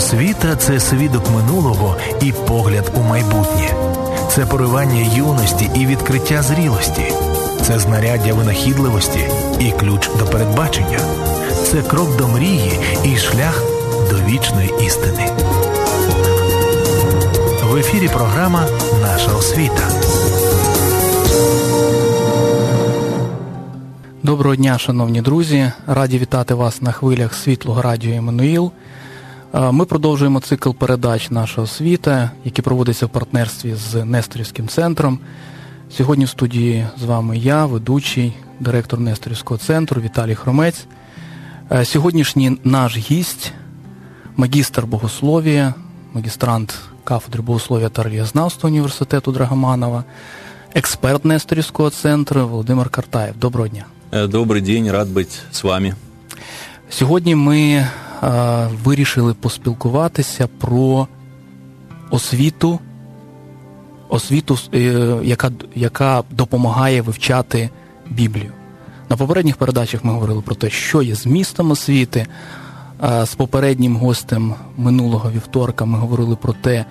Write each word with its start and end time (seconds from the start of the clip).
Освіта 0.00 0.56
це 0.56 0.80
свідок 0.80 1.30
минулого 1.30 1.96
і 2.22 2.32
погляд 2.32 2.92
у 2.96 3.00
майбутнє, 3.00 3.74
це 4.30 4.46
поривання 4.46 5.16
юності 5.16 5.70
і 5.74 5.86
відкриття 5.86 6.42
зрілості, 6.42 7.02
це 7.62 7.78
знаряддя 7.78 8.34
винахідливості 8.34 9.18
і 9.60 9.70
ключ 9.70 10.08
до 10.18 10.24
передбачення, 10.24 10.98
це 11.64 11.82
крок 11.82 12.16
до 12.16 12.28
мрії 12.28 12.72
і 13.04 13.16
шлях 13.16 13.62
до 14.10 14.16
вічної 14.16 14.70
істини. 14.86 15.30
В 17.64 17.76
ефірі 17.76 18.08
програма 18.08 18.66
Наша 19.02 19.32
освіта. 19.36 19.90
Доброго 24.22 24.56
дня, 24.56 24.78
шановні 24.78 25.22
друзі. 25.22 25.72
Раді 25.86 26.18
вітати 26.18 26.54
вас 26.54 26.82
на 26.82 26.92
хвилях 26.92 27.34
світлого 27.34 27.82
радіо 27.82 28.12
Еммануїл. 28.12 28.72
Ми 29.52 29.84
продовжуємо 29.84 30.40
цикл 30.40 30.70
передач 30.70 31.30
Наша 31.30 31.62
освіта, 31.62 32.30
які 32.44 32.62
проводяться 32.62 33.06
в 33.06 33.08
партнерстві 33.08 33.74
з 33.74 34.04
Несторівським 34.04 34.68
центром. 34.68 35.18
Сьогодні 35.96 36.24
в 36.24 36.28
студії 36.28 36.86
з 37.00 37.04
вами 37.04 37.38
я, 37.38 37.66
ведучий, 37.66 38.32
директор 38.60 39.00
Несторівського 39.00 39.58
центру 39.58 40.02
Віталій 40.02 40.34
Хромець. 40.34 40.86
Сьогоднішній 41.82 42.58
наш 42.64 42.96
гість, 42.96 43.52
магістр 44.36 44.84
богословія, 44.84 45.74
магістрант 46.12 46.74
кафедри 47.04 47.42
богослов'я 47.42 47.88
та 47.88 48.02
релігієзнавства 48.02 48.70
університету 48.70 49.32
Драгоманова, 49.32 50.04
експерт 50.74 51.24
Несторівського 51.24 51.90
центру 51.90 52.48
Володимир 52.48 52.88
Картаєв. 52.88 53.36
Доброго 53.38 53.68
дня. 53.68 53.84
Добрий 54.28 54.62
день, 54.62 54.90
рад 54.90 55.08
бути 55.08 55.34
з 55.52 55.64
вами. 55.64 55.94
Сьогодні 56.90 57.34
ми 57.34 57.88
вирішили 58.84 59.34
поспілкуватися 59.34 60.48
про 60.58 61.06
освіту, 62.10 62.78
освіту, 64.08 64.58
е, 64.74 64.78
яка, 65.22 65.50
яка 65.74 66.22
допомагає 66.30 67.02
вивчати 67.02 67.70
Біблію. 68.10 68.52
На 69.08 69.16
попередніх 69.16 69.56
передачах 69.56 70.04
ми 70.04 70.12
говорили 70.12 70.42
про 70.42 70.54
те, 70.54 70.70
що 70.70 71.02
є 71.02 71.14
змістом 71.14 71.70
освіти. 71.70 72.26
З 73.24 73.34
попереднім 73.34 73.96
гостем 73.96 74.54
минулого 74.76 75.30
вівторка 75.30 75.84
ми 75.84 75.98
говорили 75.98 76.36
про 76.36 76.52
те, 76.52 76.84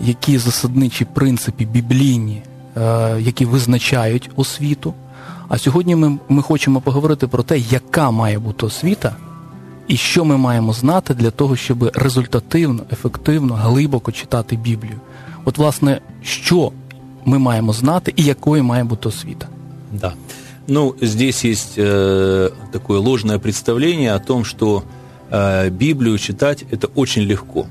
які 0.00 0.38
засадничі 0.38 1.04
принципи 1.04 1.64
біблійні, 1.64 2.42
які 3.18 3.44
визначають 3.44 4.30
освіту. 4.36 4.94
А 5.48 5.58
сьогодні 5.58 5.96
ми, 5.96 6.18
ми 6.28 6.42
хочемо 6.42 6.80
поговорити 6.80 7.26
про 7.26 7.42
те, 7.42 7.58
яка 7.58 8.10
має 8.10 8.38
бути 8.38 8.66
освіта 8.66 9.16
і 9.89 9.97
що 9.97 10.25
ми 10.25 10.37
маємо 10.37 10.73
знати 10.73 11.13
для 11.13 11.31
того, 11.31 11.55
щоб 11.55 11.91
результативно, 11.93 12.83
ефективно, 12.91 13.53
глибоко 13.53 14.11
читати 14.11 14.55
Біблію. 14.55 14.99
От, 15.45 15.57
власне, 15.57 16.01
що 16.23 16.71
мы 17.25 17.39
маем 17.39 17.73
знать 17.73 18.07
и 18.19 18.21
якою 18.23 18.63
має 18.63 18.83
бути 18.83 19.09
освіта? 19.09 19.47
Да. 19.91 20.13
Ну, 20.67 20.95
здесь 21.01 21.45
есть 21.45 21.77
э, 21.77 22.49
такое 22.71 22.99
ложное 22.99 23.39
представление 23.39 24.15
о 24.15 24.19
том, 24.19 24.45
что 24.45 24.83
э, 25.31 25.69
Библию 25.69 26.17
читать 26.17 26.65
это 26.71 26.87
очень 26.95 27.23
легко. 27.23 27.67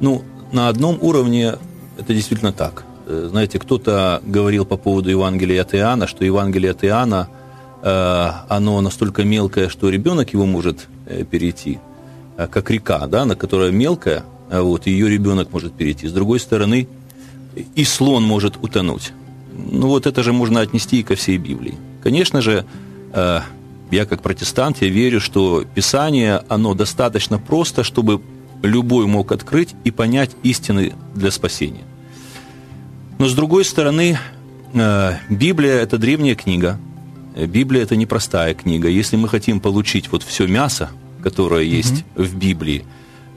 Ну, 0.00 0.22
на 0.52 0.68
одном 0.68 0.98
уровне 1.00 1.54
это 1.98 2.14
действительно 2.14 2.52
так. 2.52 2.84
Э, 3.08 3.28
знаете, 3.30 3.58
кто-то 3.58 4.20
говорил 4.34 4.66
по 4.66 4.76
поводу 4.76 5.10
Евангелия 5.10 5.62
от 5.62 5.74
Иоанна, 5.74 6.06
что 6.06 6.24
Евангелие 6.24 6.70
от 6.70 6.84
Иоанна, 6.84 7.28
э, 7.30 7.39
оно 7.83 8.79
настолько 8.81 9.23
мелкое, 9.23 9.67
что 9.69 9.89
ребенок 9.89 10.33
его 10.33 10.45
может 10.45 10.87
Э, 11.11 11.25
перейти, 11.25 11.79
э, 12.37 12.47
как 12.47 12.69
река, 12.71 13.05
да, 13.07 13.25
на 13.25 13.35
которая 13.35 13.71
мелкая, 13.71 14.23
а 14.49 14.61
вот, 14.61 14.87
ее 14.87 15.09
ребенок 15.09 15.51
может 15.51 15.73
перейти. 15.73 16.07
С 16.07 16.13
другой 16.13 16.39
стороны, 16.39 16.87
и 17.75 17.83
слон 17.83 18.23
может 18.23 18.55
утонуть. 18.61 19.11
Ну 19.53 19.87
вот 19.87 20.05
это 20.05 20.23
же 20.23 20.31
можно 20.31 20.61
отнести 20.61 20.99
и 20.99 21.03
ко 21.03 21.15
всей 21.15 21.37
Библии. 21.37 21.75
Конечно 22.01 22.41
же, 22.41 22.65
э, 23.13 23.39
я 23.91 24.05
как 24.05 24.21
протестант, 24.21 24.81
я 24.81 24.87
верю, 24.87 25.19
что 25.19 25.65
Писание, 25.75 26.43
оно 26.47 26.75
достаточно 26.75 27.39
просто, 27.39 27.83
чтобы 27.83 28.21
любой 28.63 29.05
мог 29.07 29.33
открыть 29.33 29.75
и 29.83 29.91
понять 29.91 30.31
истины 30.43 30.93
для 31.13 31.31
спасения. 31.31 31.83
Но 33.19 33.27
с 33.27 33.33
другой 33.33 33.65
стороны, 33.65 34.17
Библия– 35.29 35.75
это 35.81 35.97
древняя 35.97 36.35
книга. 36.35 36.79
Библия– 37.35 37.83
это 37.83 37.95
непростая 37.95 38.53
книга. 38.53 38.87
Если 38.89 39.15
мы 39.15 39.29
хотим 39.29 39.59
получить 39.59 40.11
вот 40.11 40.23
все 40.23 40.47
мясо, 40.47 40.89
которое 41.23 41.63
есть 41.63 42.03
mm-hmm. 42.15 42.23
в 42.23 42.35
Библии, 42.35 42.85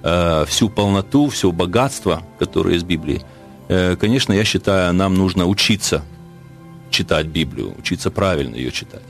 э, 0.03 0.45
всю 0.49 0.69
полноту, 0.69 1.29
все 1.29 1.53
богатство, 1.53 2.23
которое 2.39 2.79
в 2.79 2.85
Библии, 2.85 3.23
э, 3.69 3.97
конечно, 3.97 4.33
я 4.33 4.45
считаю, 4.45 4.93
нам 4.95 5.15
нужно 5.15 5.47
учиться 5.47 6.03
читать 6.91 7.27
Библию, 7.27 7.75
учиться 7.79 8.11
правильно 8.11 8.57
ее 8.57 8.71
читать. 8.71 9.03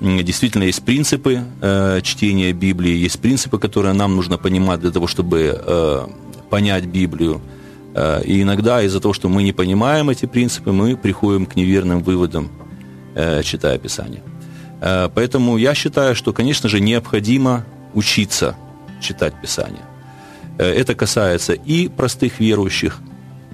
Действительно, 0.00 0.64
есть 0.64 0.82
принципы 0.84 1.44
э, 1.60 2.00
чтения 2.02 2.52
Библии, 2.52 3.04
есть 3.04 3.20
принципы, 3.20 3.58
которые 3.58 3.94
нам 3.94 4.16
нужно 4.16 4.36
понимать 4.36 4.80
для 4.80 4.90
того, 4.90 5.06
чтобы 5.06 6.08
понять 6.50 6.84
Библию. 6.84 7.40
И 8.24 8.42
иногда 8.42 8.82
из-за 8.82 9.00
того, 9.00 9.14
что 9.14 9.28
мы 9.28 9.42
не 9.42 9.52
понимаем 9.52 10.10
эти 10.10 10.26
принципы, 10.26 10.72
мы 10.72 10.96
приходим 10.96 11.46
к 11.46 11.56
неверным 11.56 12.02
выводам, 12.02 12.50
э, 13.14 13.42
читая 13.42 13.78
Писание. 13.78 14.22
Э, 14.80 15.08
поэтому 15.14 15.56
я 15.56 15.74
считаю, 15.74 16.14
что, 16.14 16.32
конечно 16.32 16.68
же, 16.68 16.80
необходимо 16.80 17.64
учиться 17.94 18.56
читать 19.00 19.34
Писание. 19.40 19.82
Э, 20.58 20.64
это 20.64 20.94
касается 20.94 21.52
и 21.52 21.88
простых 21.88 22.40
верующих, 22.40 22.98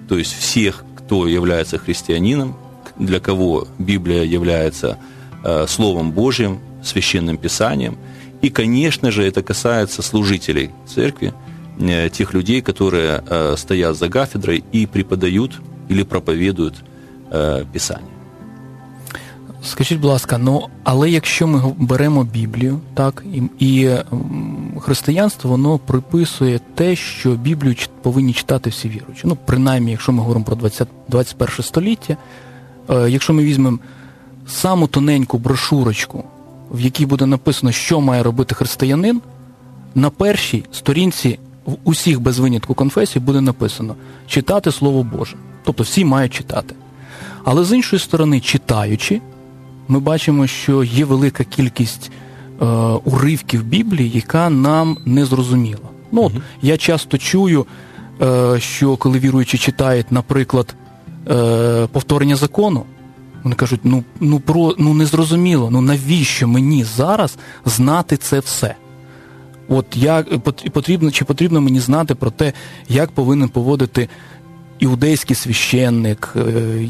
то 0.08 0.19
есть 0.19 0.32
всех, 0.32 0.84
кто 0.96 1.26
является 1.26 1.78
христианином, 1.78 2.56
для 2.98 3.20
кого 3.20 3.69
Библия 3.78 4.24
является 4.24 4.98
Словом 5.69 6.10
Божьим, 6.10 6.58
священным 6.82 7.38
Писанием. 7.38 7.96
И, 8.42 8.50
конечно 8.50 9.12
же, 9.12 9.22
это 9.22 9.40
касается 9.40 10.02
служителей 10.02 10.72
церкви, 10.84 11.32
тех 12.12 12.34
людей, 12.34 12.60
которые 12.60 13.22
стоят 13.56 13.96
за 13.96 14.08
кафедрой 14.08 14.64
и 14.72 14.86
преподают 14.86 15.60
или 15.88 16.02
проповедуют 16.02 16.75
Писание. 17.72 18.17
Скажіть, 19.68 20.00
будь 20.00 20.10
ласка, 20.10 20.38
ну 20.38 20.68
але 20.84 21.10
якщо 21.10 21.46
ми 21.46 21.62
беремо 21.78 22.24
Біблію, 22.24 22.80
так 22.94 23.24
і 23.34 23.42
і 23.58 23.90
християнство 24.80 25.50
воно 25.50 25.78
приписує 25.78 26.60
те, 26.74 26.96
що 26.96 27.30
Біблію 27.30 27.74
повинні 28.02 28.32
читати 28.32 28.70
всі 28.70 28.88
віруючі. 28.88 29.22
Ну, 29.24 29.38
принаймні, 29.44 29.90
якщо 29.90 30.12
ми 30.12 30.18
говоримо 30.18 30.44
про 30.44 30.56
20, 30.56 30.88
21 31.08 31.64
століття, 31.64 32.16
е, 32.90 33.10
якщо 33.10 33.32
ми 33.32 33.44
візьмемо 33.44 33.78
саму 34.46 34.86
тоненьку 34.86 35.38
брошурочку, 35.38 36.24
в 36.70 36.80
якій 36.80 37.06
буде 37.06 37.26
написано, 37.26 37.72
що 37.72 38.00
має 38.00 38.22
робити 38.22 38.54
християнин, 38.54 39.20
на 39.94 40.10
першій 40.10 40.64
сторінці 40.72 41.38
в 41.66 41.76
усіх 41.84 42.20
без 42.20 42.38
винятку 42.38 42.74
конфесій 42.74 43.20
буде 43.20 43.40
написано 43.40 43.94
читати 44.26 44.72
Слово 44.72 45.02
Боже. 45.02 45.36
Тобто 45.64 45.82
всі 45.82 46.04
мають 46.04 46.34
читати. 46.34 46.74
Але 47.44 47.64
з 47.64 47.72
іншої 47.72 48.00
сторони, 48.00 48.40
читаючи 48.40 49.20
ми 49.88 50.00
бачимо, 50.00 50.47
що 50.47 50.84
є 50.84 51.04
велика 51.04 51.44
кількість 51.44 52.10
е, 52.62 52.65
уривків 53.04 53.65
Біблії, 53.65 54.10
яка 54.10 54.50
нам 54.50 54.99
не 55.06 55.25
зрозуміла. 55.25 55.88
Ну, 56.12 56.22
от, 56.22 56.32
Я 56.62 56.76
часто 56.76 57.19
чую, 57.19 57.66
е, 58.22 58.60
що 58.60 58.97
коли 58.97 59.19
віруючі 59.19 59.59
читають, 59.59 60.12
наприклад, 60.12 60.75
е, 61.31 61.87
повторення 61.93 62.37
закону, 62.37 62.84
вони 63.43 63.56
кажуть, 63.56 63.81
ну 63.84 64.04
ну, 64.21 64.41
про, 64.41 64.75
ну 64.78 64.94
незрозуміло, 64.94 65.69
ну 65.71 65.81
навіщо 65.81 66.49
мені 66.49 66.84
зараз 66.84 67.38
знати 67.65 68.16
це 68.16 68.41
все? 68.41 68.75
От 69.69 69.87
як 69.97 70.38
потрібно, 70.73 71.11
чи 71.11 71.25
потрібно 71.25 71.61
мені 71.61 71.81
знати 71.81 72.14
про 72.14 72.31
те, 72.31 72.52
як 72.88 73.11
повинен 73.11 73.49
поводити 73.49 74.08
іудейський 74.80 75.35
священник, 75.35 76.33
е, 76.35 76.41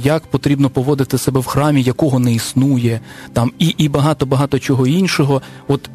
як 0.04 0.24
потрібно 0.24 0.70
поводити 0.70 1.18
себе 1.18 1.40
в 1.40 1.46
храмі, 1.46 1.82
якого 1.82 2.20
не 2.20 2.34
існує, 2.34 3.00
там 3.34 3.52
і 3.60 3.76
і 3.78 3.90
багато 3.90 4.26
багато 4.26 4.60
чого 4.60 4.88
іншого. 4.88 5.42
От 5.68 5.90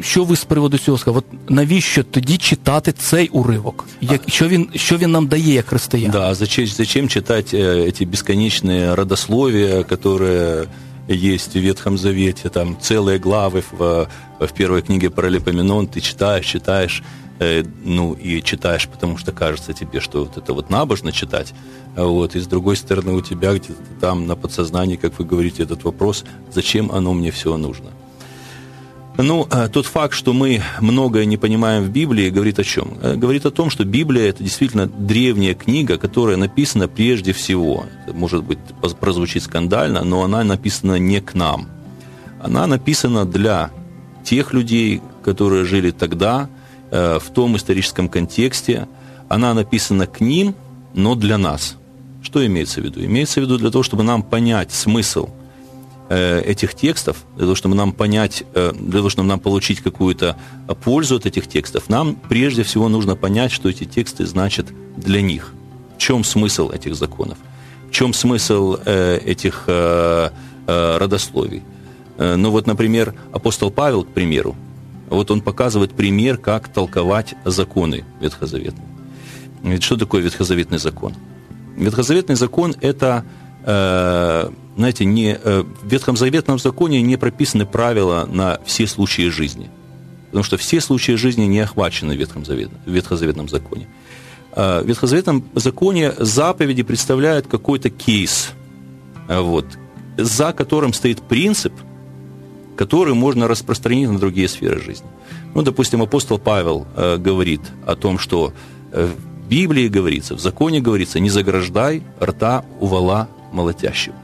що 0.00 0.24
ви 0.24 0.36
з 0.36 0.44
приводу 0.44 0.78
цього 0.78 0.98
сказали? 0.98 1.22
От 1.28 1.50
навіщо 1.50 2.04
тоді 2.04 2.36
читати 2.36 2.92
цей 2.92 3.28
уривок? 3.28 3.86
Як 4.00 4.22
що 4.28 4.48
він 4.48 4.68
що 4.74 4.96
він 4.96 5.10
нам 5.10 5.26
дає 5.26 5.54
як 5.54 5.66
християн? 5.66 6.10
Да, 6.10 6.34
зачем 6.34 6.66
зачем 6.66 7.08
читати 7.08 7.92
ці 7.98 8.06
безконечні 8.06 8.94
родословия, 8.94 9.84
які 9.88 10.08
есть 11.08 11.54
в 11.54 11.60
Ветхом 11.60 11.98
Завете, 11.98 12.48
там 12.50 12.76
целые 12.80 13.18
главы 13.18 13.62
в, 13.72 14.08
в 14.38 14.52
первой 14.54 14.82
книге 14.82 15.10
Паралипоменон, 15.10 15.88
ты 15.88 16.00
читаешь, 16.00 16.46
читаешь, 16.46 17.02
Э, 17.37 17.63
ну, 17.83 18.13
и 18.13 18.41
читаешь, 18.41 18.87
потому 18.87 19.17
что 19.17 19.33
кажется 19.33 19.73
тебе, 19.73 19.99
что 19.99 20.23
вот 20.23 20.37
это 20.37 20.53
вот 20.53 20.69
набожно 20.69 21.11
читать, 21.11 21.53
вот, 21.95 22.35
и 22.35 22.39
с 22.39 22.47
другой 22.47 22.77
стороны 22.77 23.11
у 23.11 23.21
тебя 23.21 23.53
где-то 23.53 23.75
там 23.99 24.25
на 24.25 24.35
подсознании, 24.37 24.95
как 24.95 25.19
вы 25.19 25.25
говорите, 25.25 25.63
этот 25.63 25.83
вопрос, 25.83 26.23
зачем 26.53 26.91
оно 26.91 27.13
мне 27.13 27.31
все 27.31 27.57
нужно. 27.57 27.91
Ну, 29.17 29.47
э, 29.51 29.67
тот 29.67 29.85
факт, 29.85 30.13
что 30.13 30.31
мы 30.31 30.61
многое 30.79 31.25
не 31.25 31.37
понимаем 31.37 31.83
в 31.83 31.89
Библии, 31.89 32.29
говорит 32.29 32.59
о 32.59 32.63
чем? 32.63 32.97
Э, 33.01 33.15
говорит 33.15 33.45
о 33.45 33.51
том, 33.51 33.69
что 33.69 33.83
Библия– 33.83 34.23
это 34.29 34.41
действительно 34.41 34.87
древняя 34.87 35.55
книга, 35.55 35.97
которая 35.97 36.37
написана 36.37 36.87
прежде 36.87 37.33
всего. 37.33 37.85
Это, 38.05 38.15
может 38.15 38.43
быть, 38.43 38.59
прозвучит 38.99 39.43
скандально, 39.43 40.03
но 40.03 40.23
она 40.23 40.43
написана 40.43 40.99
не 40.99 41.19
к 41.19 41.33
нам. 41.33 41.67
Она 42.41 42.67
написана 42.67 43.25
для 43.25 43.71
тех 44.23 44.53
людей, 44.53 45.01
которые 45.23 45.65
жили 45.65 45.91
тогда, 45.91 46.49
в 46.91 47.23
том 47.33 47.57
историческом 47.57 48.09
контексте. 48.09 48.87
Она 49.27 49.53
написана 49.53 50.07
к 50.07 50.21
ним, 50.21 50.55
но 50.93 51.15
для 51.15 51.37
нас. 51.37 51.77
Что 52.21 52.45
имеется 52.45 52.81
в 52.81 52.83
виду? 52.85 53.03
Имеется 53.03 53.39
в 53.39 53.43
виду 53.43 53.57
для 53.57 53.71
того, 53.71 53.83
чтобы 53.83 54.03
нам 54.03 54.23
понять 54.23 54.71
смысл– 54.71 55.29
Э, 56.07 56.39
этих 56.41 56.75
текстов, 56.75 57.25
для 57.35 57.45
того, 57.45 57.55
чтобы 57.55 57.73
нам 57.73 57.91
понять, 57.91 58.43
э, 58.53 58.73
для 58.79 58.99
того, 58.99 59.09
чтобы 59.09 59.27
нам 59.27 59.39
получить 59.39 59.79
какую-то 59.79 60.37
пользу 60.83 61.15
от 61.15 61.25
этих 61.25 61.47
текстов, 61.47 61.89
нам 61.89 62.15
прежде 62.29 62.61
всего 62.61 62.89
нужно 62.89 63.15
понять, 63.15 63.51
что 63.51 63.69
эти 63.69 63.85
тексты 63.85 64.27
значат 64.27 64.67
для 64.97 65.21
них. 65.21 65.53
В 65.95 65.97
чем 65.97 66.23
смысл 66.23 66.69
этих 66.69 66.95
законов? 66.95 67.39
В 67.89 67.91
чем 67.91 68.13
смысл 68.13 68.77
э, 68.85 69.17
этих 69.25 69.63
родословий? 70.67 71.63
Ну 72.17 72.49
вот, 72.49 72.65
например, 72.65 73.13
апостол 73.33 73.69
Павел, 73.69 74.03
к 74.03 74.07
примеру, 74.07 74.55
вот 75.09 75.31
он 75.31 75.41
показывает 75.41 75.91
пример, 75.91 76.37
как 76.37 76.67
толковать 76.67 77.35
законы 77.45 78.05
ветхозаветные. 78.19 78.87
Ведь 79.63 79.83
что 79.83 79.97
такое 79.97 80.21
ветхозаветный 80.21 80.77
закон? 80.77 81.13
Ветхозаветный 81.75 82.35
закон– 82.35 82.75
это 82.81 83.25
знаете, 84.75 85.05
не, 85.05 85.37
э, 85.41 85.63
в 85.63 85.87
Ветхом 85.87 86.17
Заветном 86.17 86.59
законе 86.59 87.01
не 87.01 87.17
прописаны 87.17 87.65
правила 87.65 88.27
на 88.31 88.59
все 88.65 88.87
случаи 88.87 89.29
жизни. 89.29 89.69
Потому 90.27 90.43
что 90.43 90.57
все 90.57 90.81
случаи 90.81 91.13
жизни 91.13 91.45
не 91.45 91.61
охвачены 91.61 92.15
в 92.15 92.19
Ветхом, 92.19 92.45
Заветном, 92.45 92.81
в 92.85 92.91
Ветхозаветном 92.91 93.47
законе. 93.47 93.87
А, 94.51 94.83
в 94.83 94.87
Ветхозаветном 94.87 95.45
законе 95.55 96.13
заповеди 96.17 96.83
представляют 96.83 97.47
какой-то 97.47 97.89
кейс, 97.89 98.51
вот, 99.29 99.65
за 100.17 100.51
которым 100.51 100.93
стоит 100.93 101.21
принцип, 101.21 101.73
который 102.75 103.13
можно 103.13 103.47
распространить 103.47 104.09
на 104.09 104.19
другие 104.19 104.47
сферы 104.47 104.81
жизни. 104.81 105.07
Ну, 105.53 105.61
допустим, 105.61 106.01
апостол 106.01 106.37
Павел 106.37 106.85
э, 106.95 107.17
говорит 107.17 107.61
о 107.85 107.95
том, 107.95 108.19
что 108.19 108.53
э, 108.91 109.07
в 109.07 109.47
Библии 109.47 109.87
говорится, 109.87 110.35
в 110.35 110.39
законе 110.39 110.81
говорится, 110.81 111.19
не 111.19 111.29
заграждай 111.29 112.03
рта 112.21 112.65
у 112.79 112.87
вала 112.87 113.29
молотящего. 113.51 114.15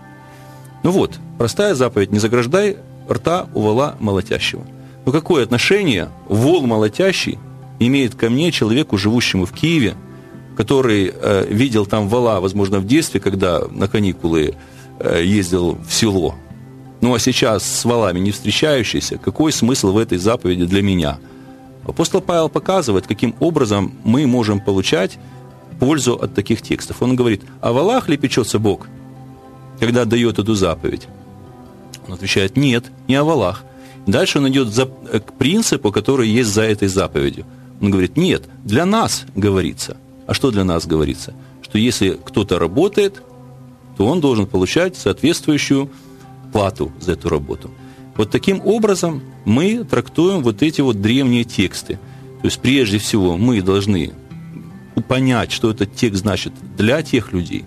Ну 0.84 0.92
вот, 0.92 1.20
простая 1.38 1.76
заповедь, 1.76 2.12
не 2.12 2.20
заграждай 2.20 2.78
рта 3.10 3.48
у 3.54 3.62
вола 3.62 3.96
молотящего. 4.00 4.64
Но 5.06 5.12
какое 5.12 5.44
отношение 5.44 6.10
вол 6.28 6.66
молотящий 6.66 7.40
имеет 7.80 8.16
ко 8.16 8.30
мне, 8.30 8.52
человеку, 8.52 8.98
живущему 8.98 9.46
в 9.46 9.52
Киеве, 9.52 9.96
который 10.58 11.14
э, 11.14 11.46
видел 11.50 11.86
там 11.86 12.08
вала, 12.08 12.40
возможно, 12.40 12.80
в 12.80 12.86
детстве, 12.86 13.20
когда 13.20 13.62
на 13.70 13.88
каникулы 13.88 14.56
э, 15.00 15.22
ездил 15.24 15.78
в 15.88 15.94
село. 15.94 16.36
Ну 17.02 17.14
а 17.14 17.20
сейчас 17.20 17.64
с 17.64 17.84
валами 17.86 18.20
не 18.20 18.32
встречающийся, 18.32 19.18
какой 19.18 19.52
смысл 19.52 19.92
в 19.92 19.98
этой 19.98 20.18
заповеди 20.18 20.66
для 20.66 20.82
меня? 20.82 21.20
Апостол 21.86 22.22
Павел 22.22 22.48
показывает, 22.48 23.08
каким 23.08 23.36
образом 23.40 23.94
мы 24.04 24.28
можем 24.28 24.60
получать 24.60 25.18
пользу 25.80 26.14
от 26.14 26.36
таких 26.36 26.62
текстов. 26.62 27.02
Он 27.02 27.16
говорит, 27.16 27.42
о 27.60 27.74
валах 27.74 28.08
ли 28.08 28.18
печется 28.18 28.60
Бог– 28.60 28.88
когда 29.82 30.06
дает 30.06 30.38
эту 30.38 30.54
заповедь? 30.54 31.08
Он 32.08 32.14
отвечает, 32.14 32.56
нет, 32.56 32.86
не 33.08 33.16
о 33.16 33.24
валах. 33.24 33.64
Дальше 34.06 34.38
он 34.38 34.48
идет 34.48 34.68
за, 34.68 34.88
э, 35.12 35.20
к 35.20 35.34
принципу, 35.34 35.92
который 35.92 36.30
есть 36.30 36.52
за 36.52 36.62
этой 36.62 36.88
заповедью. 36.88 37.46
Он 37.82 37.90
говорит, 37.90 38.16
нет, 38.16 38.44
для 38.64 38.86
нас 38.86 39.26
говорится. 39.36 39.98
А 40.28 40.36
что 40.36 40.52
для 40.52 40.64
нас 40.64 40.86
говорится? 40.86 41.34
Что 41.64 41.80
если 41.80 42.12
кто-то 42.24 42.60
работает, 42.60 43.24
то 43.98 44.06
он 44.06 44.22
должен 44.22 44.46
получать 44.46 44.96
соответствующую 44.96 45.90
плату 46.52 46.92
за 47.00 47.14
эту 47.14 47.30
работу. 47.30 47.72
Вот 48.18 48.30
таким 48.30 48.62
образом 48.66 49.22
мы 49.46 49.84
трактуем 49.84 50.44
вот 50.44 50.62
эти 50.62 50.82
вот 50.82 51.02
древние 51.02 51.44
тексты. 51.44 51.96
То 52.42 52.48
есть 52.48 52.60
прежде 52.60 52.98
всего 52.98 53.38
мы 53.38 53.62
должны 53.62 54.14
понять, 55.08 55.52
что 55.52 55.72
этот 55.72 55.96
текст 55.96 56.22
значит 56.22 56.54
для 56.78 57.02
тех 57.02 57.34
людей 57.34 57.66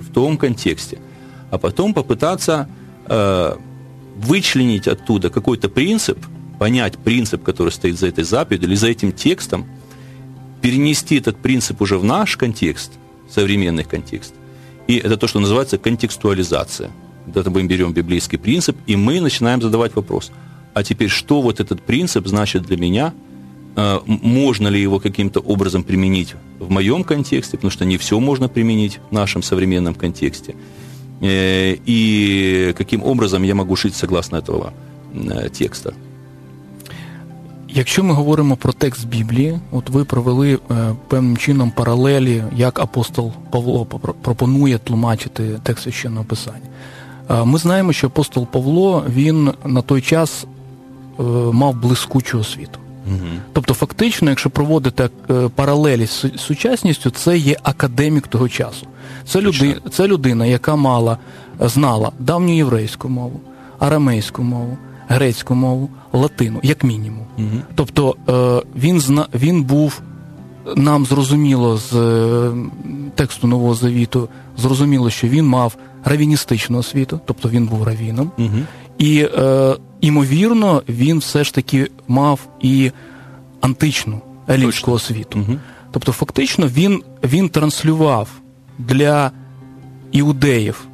в 0.00 0.12
том 0.12 0.36
контексте– 0.36 0.98
а 1.54 1.58
потом 1.58 1.94
попытаться 1.94 2.68
э, 3.06 3.56
вычленить 4.16 4.88
оттуда 4.88 5.30
какой-то 5.30 5.68
принцип, 5.68 6.18
понять 6.58 6.98
принцип, 6.98 7.44
который 7.44 7.70
стоит 7.70 7.96
за 7.96 8.08
этой 8.08 8.24
заповедью 8.24 8.68
или 8.68 8.74
за 8.74 8.88
этим 8.88 9.12
текстом, 9.12 9.64
перенести 10.60 11.16
этот 11.16 11.36
принцип 11.36 11.80
уже 11.80 11.96
в 11.96 12.02
наш 12.02 12.36
контекст, 12.36 12.94
современный 13.30 13.84
контекст. 13.84 14.34
И 14.88 14.96
это 14.96 15.16
то, 15.16 15.28
что 15.28 15.38
называется 15.38 15.78
контекстуализация. 15.78 16.90
Это 17.35 17.49
мы 17.49 17.63
берем 17.63 17.93
библейский 17.93 18.39
принцип, 18.39 18.75
и 18.87 18.95
мы 18.95 19.21
начинаем 19.21 19.61
задавать 19.61 19.95
вопрос, 19.95 20.31
а 20.73 20.83
теперь 20.83 21.09
что 21.09 21.41
вот 21.41 21.59
этот 21.59 21.81
принцип 21.81 22.27
значит 22.27 22.63
для 22.63 22.77
меня? 22.77 23.13
Э, 23.75 23.99
можно 24.05 24.67
ли 24.69 24.81
его 24.81 24.99
каким-то 24.99 25.39
образом 25.39 25.83
применить 25.83 26.35
в 26.59 26.69
моем 26.69 27.03
контексте, 27.03 27.57
потому 27.57 27.71
что 27.71 27.85
не 27.85 27.97
все 27.97 28.19
можно 28.19 28.49
применить 28.49 28.99
в 29.09 29.13
нашем 29.13 29.43
современном 29.43 29.95
контексте. 29.95 30.55
Э, 31.21 31.75
и 31.85 32.73
каким 32.77 33.03
образом 33.03 33.43
я 33.43 33.55
могу 33.55 33.75
жить 33.75 33.95
согласно 33.95 34.37
этого 34.37 34.71
э, 35.13 35.49
текста. 35.49 35.93
Якщо 37.71 38.03
ми 38.03 38.13
говоримо 38.13 38.55
про 38.55 38.73
текст 38.73 39.07
Біблії, 39.07 39.59
от 39.71 39.89
ви 39.89 40.05
провели 40.05 40.59
е, 40.71 40.95
певним 41.07 41.37
чином 41.37 41.71
паралелі, 41.71 42.43
як 42.55 42.79
апостол 42.79 43.31
Павло 43.51 43.85
пропонує 44.21 44.77
тлумачити 44.77 45.59
текст 45.63 45.83
священного 45.83 46.25
писання. 46.25 46.69
Е, 47.30 47.44
ми 47.44 47.58
знаємо, 47.58 47.92
що 47.92 48.06
апостол 48.06 48.46
Павло 48.46 49.04
він 49.08 49.52
на 49.64 49.82
той 49.82 50.00
час 50.00 50.46
е, 51.20 51.22
мав 51.52 51.74
блискучу 51.74 52.38
освіту. 52.38 52.78
Угу. 53.06 53.28
Тобто, 53.52 53.74
фактично, 53.74 54.30
якщо 54.30 54.50
проводити 54.50 55.08
е, 55.30 55.48
паралелі 55.54 56.06
з 56.06 56.26
сучасністю, 56.36 57.10
це 57.10 57.38
є 57.38 57.56
академік 57.62 58.26
того 58.26 58.48
часу. 58.48 58.86
Це 59.26 59.40
люди, 59.40 59.76
це 59.90 60.06
людина, 60.06 60.46
яка 60.46 60.76
мала 60.76 61.18
знала 61.60 62.12
давню 62.18 62.56
єврейську 62.56 63.08
мову, 63.08 63.40
арамейську 63.78 64.42
мову, 64.42 64.78
грецьку 65.08 65.54
мову, 65.54 65.90
латину, 66.12 66.60
як 66.62 66.84
мінімум. 66.84 67.26
Угу. 67.38 67.46
Тобто 67.74 68.16
він 68.76 69.00
зна, 69.00 69.26
він 69.34 69.62
був 69.62 70.00
нам 70.76 71.06
зрозуміло 71.06 71.76
з 71.76 71.92
е, 71.94 72.52
тексту 73.14 73.46
Нового 73.46 73.74
Завіту, 73.74 74.28
зрозуміло, 74.56 75.10
що 75.10 75.28
він 75.28 75.46
мав 75.46 75.76
равіністичну 76.04 76.78
освіту, 76.78 77.20
тобто 77.24 77.48
він 77.48 77.66
був 77.66 77.82
равіном. 77.82 78.30
Угу. 78.38 78.58
І, 78.98 79.28
е, 79.38 79.76
імовірно, 80.00 80.82
він 80.88 81.18
все 81.18 81.44
ж 81.44 81.54
таки 81.54 81.90
мав 82.08 82.40
і 82.60 82.90
античну 83.60 84.20
елінську 84.48 84.92
освіту. 84.92 85.38
Угу. 85.38 85.58
Тобто, 85.90 86.12
фактично, 86.12 86.68
він, 86.68 87.02
він 87.24 87.48
транслював 87.48 88.28
для 88.78 89.30
іудеїв. 90.12 90.86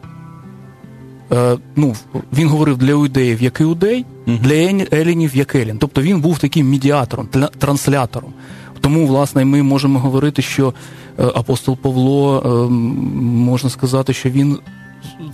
Е, 1.33 1.59
ну, 1.77 1.95
Він 2.33 2.49
говорив 2.49 2.79
для 2.79 2.91
іудеїв 2.91 3.43
як 3.43 3.61
іудей, 3.61 4.05
mm-hmm. 4.27 4.41
для 4.41 4.97
елінів 4.99 5.37
як 5.37 5.55
елін. 5.55 5.79
Тобто 5.79 6.03
він 6.03 6.21
був 6.21 6.39
таким 6.39 6.71
медіатором, 6.71 7.29
транслятором. 7.59 8.33
Тому, 8.81 9.07
власне, 9.07 9.45
ми 9.45 9.63
можемо 9.63 9.99
говорити, 9.99 10.43
що 10.43 10.75
е, 11.19 11.25
апостол 11.25 11.77
Павло, 11.77 12.43
е, 12.45 12.71
можна 13.23 13.71
сказати, 13.71 14.13
що 14.13 14.31
він 14.31 14.59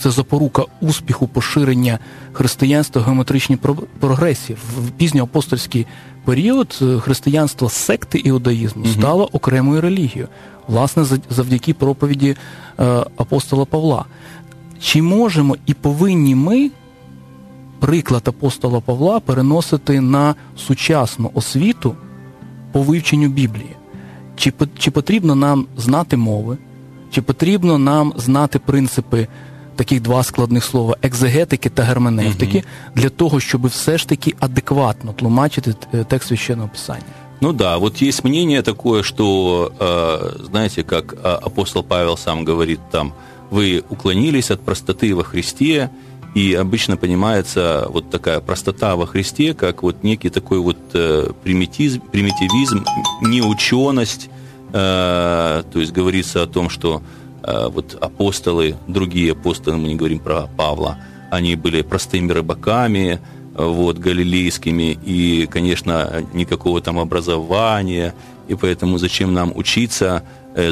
це 0.01 0.11
запорука 0.11 0.63
успіху 0.81 1.29
поширення 1.29 1.99
християнства 2.33 3.03
геометричній 3.03 3.59
прогресії. 4.01 4.57
В 4.77 4.91
пізньоапостольський 4.91 5.87
період 6.25 6.85
християнство 7.01 7.69
секти 7.69 8.19
іудаїзму 8.19 8.87
стало 8.87 9.29
окремою 9.33 9.81
релігією 9.81 10.29
власне, 10.69 11.05
завдяки 11.31 11.75
проповіді 11.75 12.37
е, 12.79 12.85
апостола 13.17 13.65
Павла. 13.65 14.05
Чи 14.81 15.03
можемо 15.03 15.57
і 15.67 15.75
повинні 15.75 16.35
ми 16.35 16.71
приклад 17.79 18.23
апостола 18.29 18.81
Павла 18.81 19.21
переносити 19.21 20.01
на 20.01 20.35
сучасну 20.57 21.31
освіту 21.35 21.97
по 22.76 22.82
вивченню 22.82 23.28
Біблії? 23.28 23.76
Чи, 24.36 24.54
Чи 24.78 24.92
потрібно 24.92 25.36
нам 25.36 25.68
знати 25.78 26.18
мови? 26.18 26.58
Чи 27.12 27.22
потрібно 27.22 27.78
нам 27.78 28.14
знати 28.18 28.60
принципи 28.60 29.28
таких 29.76 30.02
два 30.02 30.24
складних 30.24 30.64
слова 30.64 30.96
екзегетики 31.02 31.70
та 31.70 31.84
герменевтики, 31.84 32.58
угу. 32.58 32.68
для 32.96 33.10
того, 33.10 33.40
щоб 33.40 33.68
все 33.68 33.98
ж 33.98 34.08
таки 34.08 34.34
адекватно 34.40 35.14
тлумачити 35.14 35.76
е, 35.94 36.04
текст 36.04 36.28
священного 36.28 36.70
писання? 36.70 37.02
Ну 37.42 37.54
да, 37.54 37.78
вот 37.78 38.02
есть 38.02 38.24
мнение 38.24 38.62
такое, 38.62 39.02
что, 39.02 39.72
э, 39.80 40.46
знаете, 40.46 40.84
как 40.84 41.14
э, 41.14 41.40
апостол 41.46 41.84
Павел 41.84 42.18
сам 42.18 42.46
говорит 42.46 42.80
там, 42.92 43.14
вы 43.52 43.84
уклонились 43.90 44.52
от 44.52 44.62
простоты 44.62 45.16
во 45.16 45.24
Христе 45.24 45.90
и 46.37 46.53
обычно 46.53 46.99
понимается 46.99 47.87
вот 47.89 48.11
такая 48.11 48.41
простота 48.41 48.95
во 48.97 49.07
Христе, 49.07 49.55
как 49.55 49.83
вот 49.83 50.03
некий 50.03 50.29
такой 50.29 50.59
вот 50.59 50.77
э, 50.93 51.31
примитивизм, 51.43 52.03
примитивизм 52.13 52.85
неученость, 53.23 54.29
э, 54.69 55.63
то 55.73 55.81
есть 55.81 55.93
говорится 55.93 56.43
о 56.43 56.47
том, 56.47 56.69
что 56.69 57.01
э, 57.43 57.69
вот 57.73 57.97
апостолы, 57.99 58.77
другие 58.87 59.33
апостолы, 59.33 59.79
мы 59.79 59.89
не 59.89 59.95
говорим 59.95 60.19
про 60.19 60.47
Павла, 60.59 60.99
они 61.31 61.57
были 61.57 61.81
простыми 61.81 62.31
рыбаками, 62.31 63.19
вот, 63.55 63.97
галилейскими, 63.97 64.99
и, 65.07 65.49
конечно, 65.51 66.23
никакого 66.35 66.83
там 66.83 66.99
образования, 66.99 68.13
и 68.47 68.55
поэтому 68.55 68.99
зачем 68.99 69.33
нам 69.33 69.53
учиться, 69.57 70.23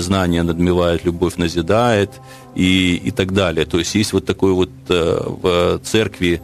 знание 0.00 0.42
надмевает, 0.42 1.04
любовь 1.04 1.36
назидает, 1.36 2.10
и, 2.54 2.96
и 2.96 3.10
так 3.10 3.32
далее. 3.32 3.66
То 3.66 3.78
есть 3.78 3.94
есть 3.94 4.12
вот 4.12 4.24
такое 4.24 4.52
вот 4.52 4.70
э, 4.88 5.20
в 5.42 5.80
церкви 5.82 6.40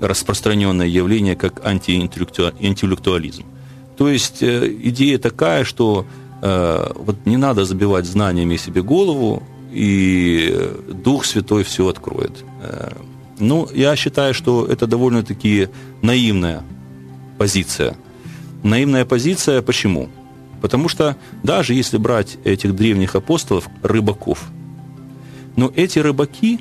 распространенное 0.00 0.86
явление, 0.86 1.34
как 1.36 1.64
антиинтеллектуализм. 1.66 3.44
То 3.96 4.08
есть 4.08 4.42
э, 4.42 4.72
идея 4.82 5.18
такая, 5.18 5.64
что 5.64 6.06
вот 6.42 7.16
не 7.24 7.38
надо 7.38 7.64
забивать 7.64 8.04
знаниями 8.04 8.58
себе 8.58 8.82
голову, 8.82 9.42
и 9.72 10.70
Дух 10.92 11.24
Святой 11.24 11.62
все 11.64 11.88
откроет. 11.88 12.44
Ну, 13.38 13.66
я 13.74 13.96
считаю, 13.96 14.34
что 14.34 14.66
это 14.66 14.86
довольно-таки 14.86 15.68
наивная 16.02 16.62
позиция. 17.38 17.96
Наивная 18.62 19.04
позиция 19.06 19.62
почему? 19.62 20.08
Потому 20.64 20.88
что 20.88 21.18
даже 21.42 21.74
если 21.74 21.98
брать 21.98 22.38
этих 22.42 22.74
древних 22.74 23.16
апостолов, 23.16 23.68
рыбаков, 23.82 24.44
но 25.56 25.70
эти 25.76 25.98
рыбаки, 25.98 26.58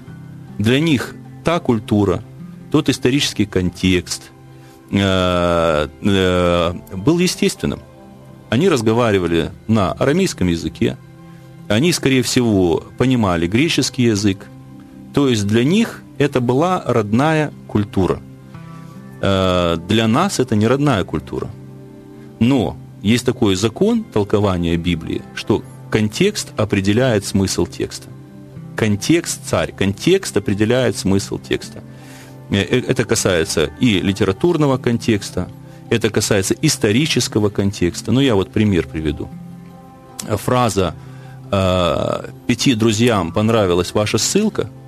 для 0.57 0.81
них 0.81 1.15
та 1.45 1.61
культура, 1.61 2.21
тот 2.69 2.89
исторический 2.89 3.45
контекст 3.45 4.23
э, 4.91 5.87
э, 6.01 6.73
был 6.97 7.17
естественным. 7.17 7.79
Они 8.49 8.67
разговаривали 8.67 9.51
на 9.69 9.93
арамейском 9.93 10.49
языке, 10.49 10.97
они, 11.69 11.93
скорее 11.93 12.23
всего, 12.23 12.83
понимали 12.97 13.47
греческий 13.47 14.03
язык, 14.03 14.47
то 15.13 15.29
есть 15.29 15.47
для 15.47 15.63
них 15.63 16.01
это 16.17 16.41
была 16.41 16.83
родная 16.85 17.53
культура. 17.69 18.19
Э, 19.21 19.77
для 19.87 20.09
нас 20.09 20.41
это 20.41 20.57
не 20.57 20.67
родная 20.67 21.05
культура. 21.05 21.49
Но 22.41 22.75
есть 23.03 23.25
такой 23.25 23.55
закон 23.55 24.03
толкования 24.03 24.75
Библии, 24.77 25.21
что 25.35 25.63
контекст 25.91 26.53
определяет 26.57 27.25
смысл 27.25 27.67
текста. 27.67 28.07
Контекст 28.75 29.41
царь, 29.45 29.71
контекст 29.71 30.35
определяет 30.35 30.97
смысл 30.97 31.37
текста. 31.37 31.83
Э, 32.49 32.55
э, 32.55 32.81
это 32.87 33.05
касается 33.05 33.69
и 33.79 33.99
литературного 33.99 34.77
контекста, 34.77 35.49
это 35.91 36.09
касается 36.09 36.55
исторического 36.61 37.49
контекста. 37.49 38.11
Ну, 38.11 38.19
я 38.19 38.33
вот 38.33 38.51
пример 38.51 38.87
приведу. 38.87 39.29
Фраза 40.27 40.95
«пяти 42.47 42.73
друзьям 42.73 43.31
понравилась 43.31 43.93
ваша 43.93 44.17
ссылка»– 44.17 44.71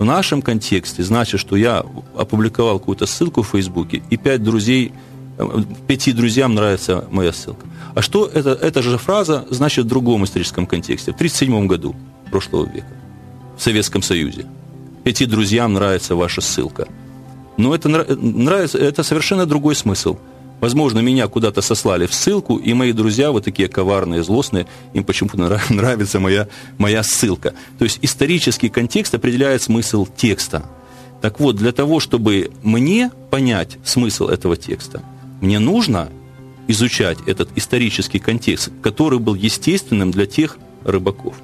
в 0.00 0.04
нашем 0.04 0.40
контексте 0.40 1.02
значит, 1.02 1.38
что 1.38 1.56
я 1.56 1.84
опубликовал 2.16 2.78
какую-то 2.78 3.04
ссылку 3.04 3.42
в 3.42 3.48
Фейсбуке, 3.48 4.02
и 4.08 4.16
пять 4.16 4.42
друзей, 4.42 4.92
э, 4.92 4.92
пяти 5.86 6.12
друзьям 6.12 6.54
нравится 6.54 7.04
моя 7.10 7.32
ссылка. 7.32 7.66
А 7.94 8.02
что 8.02 8.26
это, 8.26 8.50
эта 8.50 8.82
же 8.82 8.98
фраза 8.98 9.44
значит 9.50 9.84
в 9.84 9.88
другом 9.88 10.24
историческом 10.24 10.66
контексте? 10.66 11.12
В 11.12 11.16
1937 11.16 11.66
году 11.66 11.96
прошлого 12.30 12.66
века 12.66 12.86
в 13.56 13.62
Советском 13.62 14.02
Союзе. 14.02 14.46
Пяти 15.04 15.26
друзьям 15.26 15.74
нравится 15.74 16.14
ваша 16.14 16.40
ссылка. 16.40 16.88
Но 17.56 17.74
это 17.74 17.88
нравится, 17.88 18.78
это 18.78 19.02
совершенно 19.02 19.46
другой 19.46 19.74
смысл– 19.74 20.16
Возможно, 20.60 20.98
меня 21.00 21.26
куда-то 21.26 21.62
сослали 21.62 22.06
в 22.06 22.12
ссылку, 22.14 22.56
и 22.58 22.74
мои 22.74 22.92
друзья, 22.92 23.30
вот 23.30 23.44
такие 23.44 23.68
коварные, 23.68 24.22
злостные, 24.22 24.66
им 24.92 25.04
почему-то 25.04 25.38
нравится 25.70 26.20
моя, 26.20 26.48
моя 26.78 27.02
ссылка. 27.02 27.54
То 27.78 27.84
есть 27.84 27.98
исторический 28.02 28.68
контекст 28.68 29.14
определяет 29.14 29.62
смысл 29.62 30.06
текста. 30.16 30.64
Так 31.22 31.40
вот, 31.40 31.56
для 31.56 31.72
того, 31.72 31.98
чтобы 31.98 32.50
мне 32.62 33.10
понять 33.30 33.78
смысл 33.84 34.28
этого 34.28 34.56
текста, 34.56 35.02
мне 35.40 35.58
нужно 35.58 36.08
изучать 36.68 37.18
этот 37.26 37.50
исторический 37.56 38.18
контекст, 38.18 38.70
который 38.82 39.18
был 39.18 39.34
естественным 39.34 40.10
для 40.10 40.26
тех 40.26 40.58
рыбаков. 40.84 41.36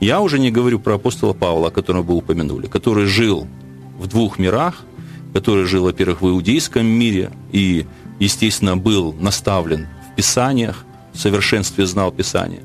Я 0.00 0.20
уже 0.20 0.38
не 0.38 0.50
говорю 0.50 0.80
про 0.80 0.94
апостола 0.94 1.32
Павла, 1.32 1.68
о 1.68 1.70
котором 1.70 2.02
вы 2.02 2.14
упомянули, 2.14 2.66
который 2.66 3.06
жил 3.06 3.46
в 3.98 4.06
двух 4.06 4.38
мирах, 4.38 4.82
который 5.32 5.64
жил, 5.64 5.84
во-первых, 5.84 6.22
в 6.22 6.28
иудейском 6.28 6.86
мире 6.86 7.30
и 7.52 7.86
естественно, 8.22 8.76
был 8.76 9.12
наставлен 9.12 9.88
в 10.10 10.16
Писаниях, 10.16 10.84
в 11.12 11.18
совершенстве 11.18 11.86
знал 11.86 12.12
Писание. 12.12 12.62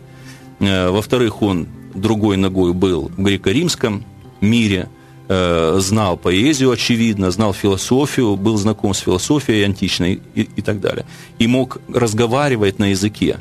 Э, 0.60 0.90
во-вторых, 0.90 1.42
он 1.42 1.68
другой 1.94 2.38
ногой 2.38 2.74
был 2.74 3.12
в 3.18 3.22
греко-римском 3.22 4.04
мире, 4.40 4.90
знал 5.28 6.18
поэзию, 6.18 6.72
очевидно, 6.72 7.32
знал 7.32 7.54
философию, 7.54 8.36
был 8.38 8.58
знаком 8.58 8.94
с 8.94 9.00
философией 9.00 9.66
античной 9.66 10.22
и, 10.36 10.50
и 10.56 10.62
так 10.62 10.80
далее. 10.80 11.06
И 11.38 11.48
мог 11.48 11.82
разговаривать 11.94 12.80
на 12.80 12.92
языке 12.92 13.40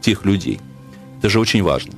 тех 0.00 0.24
людей. 0.24 0.60
Это 1.18 1.28
же 1.28 1.40
очень 1.40 1.62
важно. 1.62 1.94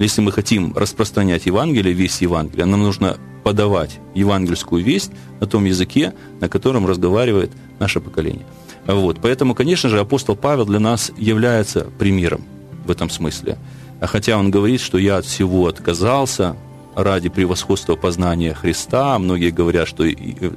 Если 0.00 0.20
мы 0.20 0.32
хотим 0.32 0.76
распространять 0.76 1.46
Евангелие, 1.46 1.94
весь 1.94 2.20
Евангелие, 2.20 2.66
нам 2.66 2.82
нужно 2.82 3.16
подавать 3.44 4.00
евангельскую 4.14 4.82
весть 4.82 5.12
на 5.38 5.46
том 5.46 5.66
языке, 5.66 6.14
на 6.40 6.48
котором 6.48 6.86
разговаривает 6.86 7.52
наше 7.78 8.00
поколение. 8.00 8.46
Вот. 8.86 9.18
Поэтому, 9.22 9.54
конечно 9.54 9.88
же, 9.88 10.00
апостол 10.00 10.34
Павел 10.34 10.66
для 10.66 10.80
нас 10.80 11.12
является 11.16 11.86
примером 11.98 12.44
в 12.84 12.90
этом 12.90 13.08
смысле. 13.08 13.58
А 14.00 14.06
хотя 14.06 14.36
он 14.36 14.50
говорит, 14.50 14.80
что 14.80 14.98
я 14.98 15.18
от 15.18 15.26
всего 15.26 15.68
отказался 15.68 16.56
ради 16.96 17.28
превосходства 17.28 17.96
познания 17.96 18.54
Христа, 18.54 19.18
многие 19.18 19.50
говорят, 19.50 19.88
что 19.88 20.04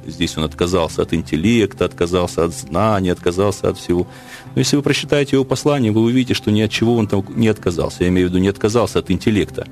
здесь 0.06 0.36
он 0.36 0.44
отказался 0.44 1.02
от 1.02 1.14
интеллекта, 1.14 1.84
отказался 1.84 2.44
от 2.44 2.54
знаний, 2.54 3.10
отказался 3.10 3.68
от 3.68 3.78
всего. 3.78 4.06
Но 4.54 4.60
если 4.60 4.76
вы 4.76 4.82
прочитаете 4.82 5.36
его 5.36 5.44
послание, 5.44 5.92
вы 5.92 6.02
увидите, 6.02 6.34
что 6.34 6.50
ни 6.50 6.60
от 6.60 6.70
чего 6.70 6.94
он 6.96 7.06
там 7.06 7.24
не 7.34 7.48
отказался. 7.48 8.04
Я 8.04 8.08
имею 8.08 8.28
в 8.28 8.30
виду, 8.30 8.38
не 8.40 8.48
отказался 8.48 9.00
от 9.00 9.10
интеллекта, 9.10 9.66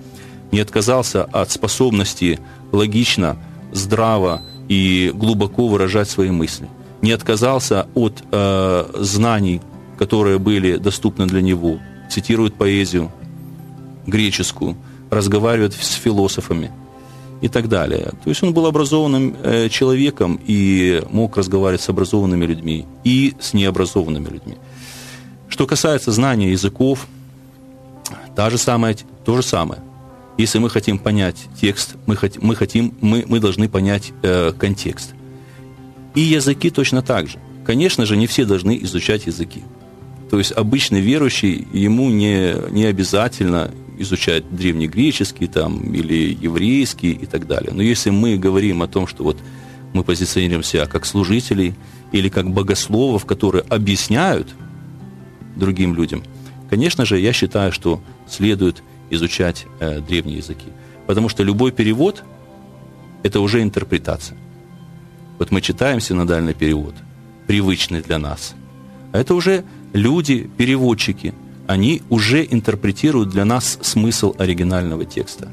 не 0.53 0.61
отказался 0.61 1.25
от 1.25 1.51
способности 1.51 2.39
логично, 2.73 3.37
здраво 3.73 4.43
и 4.69 5.13
глубоко 5.15 5.69
выражать 5.69 6.09
свои 6.09 6.31
мысли 6.31 6.69
не 7.03 7.13
отказался 7.13 7.87
от 7.95 8.23
э, 8.31 8.85
знаний, 8.99 9.61
которые 9.99 10.39
были 10.39 10.77
доступны 10.77 11.27
для 11.27 11.41
него, 11.41 11.79
цитирует 12.11 12.55
поэзию 12.55 13.13
греческую, 14.07 14.77
разговаривает 15.11 15.75
с 15.75 15.95
философами 15.95 16.71
и 17.41 17.49
так 17.49 17.69
далее. 17.69 18.13
То 18.25 18.31
есть 18.31 18.43
он 18.43 18.55
был 18.55 18.67
образованным 18.67 19.37
э, 19.43 19.69
человеком 19.69 20.41
и 20.47 21.03
мог 21.11 21.37
разговаривать 21.37 21.83
с 21.83 21.89
образованными 21.89 22.47
людьми 22.47 22.87
и 23.05 23.35
с 23.39 23.55
необразованными 23.55 24.29
людьми. 24.29 24.57
Что 25.49 25.67
касается 25.67 26.13
знания 26.13 26.51
языков, 26.51 27.07
та 28.35 28.51
же 28.51 28.59
самая, 28.59 28.97
то 29.25 29.37
же 29.37 29.43
самое. 29.43 29.83
Если 30.39 30.59
мы 30.59 30.69
хотим 30.69 30.99
понять 30.99 31.47
текст, 31.61 31.97
мы, 32.07 32.17
хотим, 32.17 32.43
мы, 32.45 32.57
хотим, 32.57 32.95
мы, 33.01 33.25
мы 33.27 33.41
должны 33.41 33.69
понять 33.69 34.13
э, 34.23 34.53
контекст. 34.53 35.15
И 36.15 36.21
языки 36.21 36.71
точно 36.71 37.03
так 37.03 37.29
же. 37.29 37.39
Конечно 37.65 38.07
же, 38.07 38.17
не 38.17 38.27
все 38.27 38.45
должны 38.45 38.79
изучать 38.83 39.27
языки. 39.27 39.63
То 40.31 40.39
есть 40.39 40.53
обычный 40.53 41.01
верующий, 41.01 41.67
ему 41.73 42.11
не, 42.11 42.55
не 42.71 42.85
обязательно 42.85 43.71
изучать 43.99 44.45
древнегреческий 44.55 45.47
там, 45.47 45.93
или 45.95 46.37
еврейский 46.41 47.13
и 47.13 47.27
так 47.27 47.47
далее. 47.47 47.73
Но 47.73 47.83
если 47.83 48.11
мы 48.11 48.37
говорим 48.37 48.83
о 48.83 48.89
том, 48.89 49.07
что 49.07 49.25
вот 49.25 49.39
мы 49.93 50.05
позиционируем 50.05 50.63
себя 50.63 50.87
как 50.87 51.07
служителей 51.07 51.75
или 52.13 52.29
как 52.29 52.51
богословов, 52.51 53.25
которые 53.25 53.63
объясняют 53.63 54.49
другим 55.57 55.95
людям, 55.95 56.23
конечно 56.71 57.05
же, 57.05 57.19
я 57.19 57.33
считаю, 57.33 57.73
что 57.73 58.01
следует 58.29 58.83
изучать 59.11 59.67
э, 59.81 60.01
древние 60.01 60.39
языки. 60.39 60.67
Потому 61.07 61.29
что 61.29 61.43
любой 61.43 61.73
перевод– 61.73 62.25
это 63.23 63.41
уже 63.41 63.63
интерпретация. 63.63 64.37
Вот 65.39 65.51
мы 65.51 65.61
читаем 65.61 66.01
синодальный 66.01 66.55
перевод, 66.55 66.95
привычный 67.47 68.03
для 68.03 68.19
нас. 68.19 68.55
А 69.13 69.19
это 69.19 69.35
уже 69.35 69.65
люди, 69.93 70.51
переводчики, 70.57 71.35
они 71.67 72.03
уже 72.11 72.47
интерпретируют 72.49 73.31
для 73.31 73.45
нас 73.45 73.79
смысл 73.83 74.35
оригинального 74.39 75.05
текста. 75.05 75.49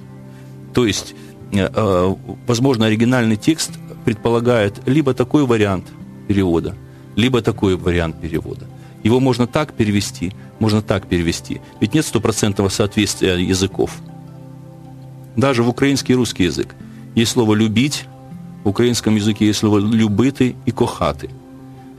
То 0.74 0.86
есть, 0.86 1.15
э, 1.51 1.70
э, 1.74 2.15
возможно, 2.48 2.86
оригинальный 2.86 3.36
текст 3.36 3.72
предполагает 4.05 4.82
либо 4.88 5.13
такой 5.13 5.46
вариант 5.46 5.86
перевода, 6.27 6.75
либо 7.15 7.41
такой 7.41 7.75
вариант 7.75 8.22
перевода. 8.22 8.65
Его 9.03 9.20
можно 9.20 9.48
так 9.48 9.74
перевести, 9.74 10.32
можно 10.60 10.82
так 10.82 11.08
перевести. 11.08 11.62
Ведь 11.82 11.93
нет 11.93 12.05
стопроцентного 12.05 12.70
соответствия 12.70 13.36
языков. 13.36 13.91
Даже 15.36 15.63
в 15.63 15.70
украинский 15.70 16.13
и 16.13 16.15
русский 16.15 16.43
язык 16.43 16.75
есть 17.15 17.32
слово 17.32 17.55
«любить», 17.55 18.05
В 18.63 18.70
украинском 18.70 19.17
языке 19.17 19.48
есть 19.48 19.60
слово 19.60 19.79
«любити» 19.79 20.55
и 20.65 20.72
«кохати». 20.72 21.29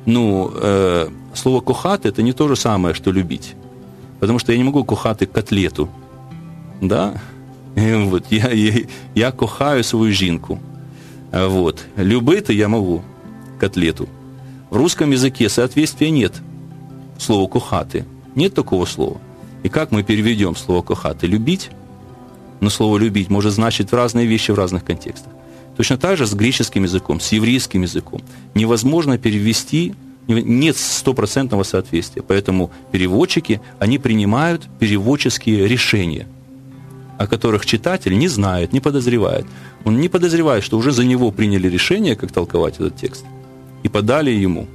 Ну, 0.06 0.50
э, 0.54 1.08
слово 1.34 1.60
«кохати»– 1.60 2.08
это 2.08 2.22
не 2.22 2.32
то 2.32 2.48
же 2.48 2.56
самое, 2.56 2.94
что 2.94 3.12
«любить». 3.12 3.54
Потому 4.24 4.38
что 4.38 4.52
я 4.52 4.58
не 4.58 4.64
могу 4.64 4.84
кохати 4.84 5.26
котлету. 5.26 5.90
Да? 6.80 7.20
Вот, 7.76 8.24
я, 8.30 8.50
я, 8.52 8.72
я 9.14 9.32
кохаю 9.32 9.84
свою 9.84 10.12
жінку. 10.12 10.58
Вот. 11.30 11.84
Любити 11.98 12.54
я 12.54 12.68
могу 12.68 13.02
котлету. 13.60 14.08
В 14.70 14.76
русском 14.76 15.10
языке 15.10 15.50
соответствия 15.50 16.10
нет 16.10 16.32
слову 17.18 17.48
«кохати». 17.48 18.06
Нет 18.34 18.54
такого 18.54 18.86
слова. 18.86 19.18
И 19.62 19.68
как 19.68 19.90
мы 19.92 20.02
переведем 20.02 20.56
слово 20.56 20.80
«кохати»? 20.80 21.26
«Любить»? 21.26 21.70
Но 22.60 22.70
слово 22.70 22.96
«любить» 22.96 23.28
может 23.28 23.52
значить 23.52 23.92
разные 23.92 24.26
вещи 24.26 24.52
в 24.52 24.54
разных 24.54 24.84
контекстах. 24.84 25.34
Точно 25.76 25.98
так 25.98 26.16
же 26.16 26.26
с 26.26 26.32
греческим 26.32 26.84
языком, 26.84 27.20
с 27.20 27.30
еврейским 27.32 27.82
языком. 27.82 28.22
Невозможно 28.54 29.18
перевести, 29.18 29.94
нет 30.28 30.76
стопроцентного 30.76 31.64
соответствия. 31.64 32.22
Поэтому 32.22 32.70
переводчики, 32.92 33.60
они 33.78 33.98
принимают 33.98 34.62
переводческие 34.78 35.68
решения, 35.68 36.26
о 37.18 37.26
которых 37.26 37.66
читатель 37.66 38.16
не 38.18 38.28
знает, 38.28 38.72
не 38.72 38.80
подозревает. 38.80 39.46
Он 39.84 40.00
не 40.00 40.08
подозревает, 40.08 40.64
что 40.64 40.78
уже 40.78 40.92
за 40.92 41.04
него 41.04 41.30
приняли 41.30 41.68
решение, 41.68 42.16
как 42.16 42.32
толковать 42.32 42.74
этот 42.74 42.96
текст, 42.96 43.24
и 43.82 43.88
подали 43.88 44.30
ему. 44.30 44.66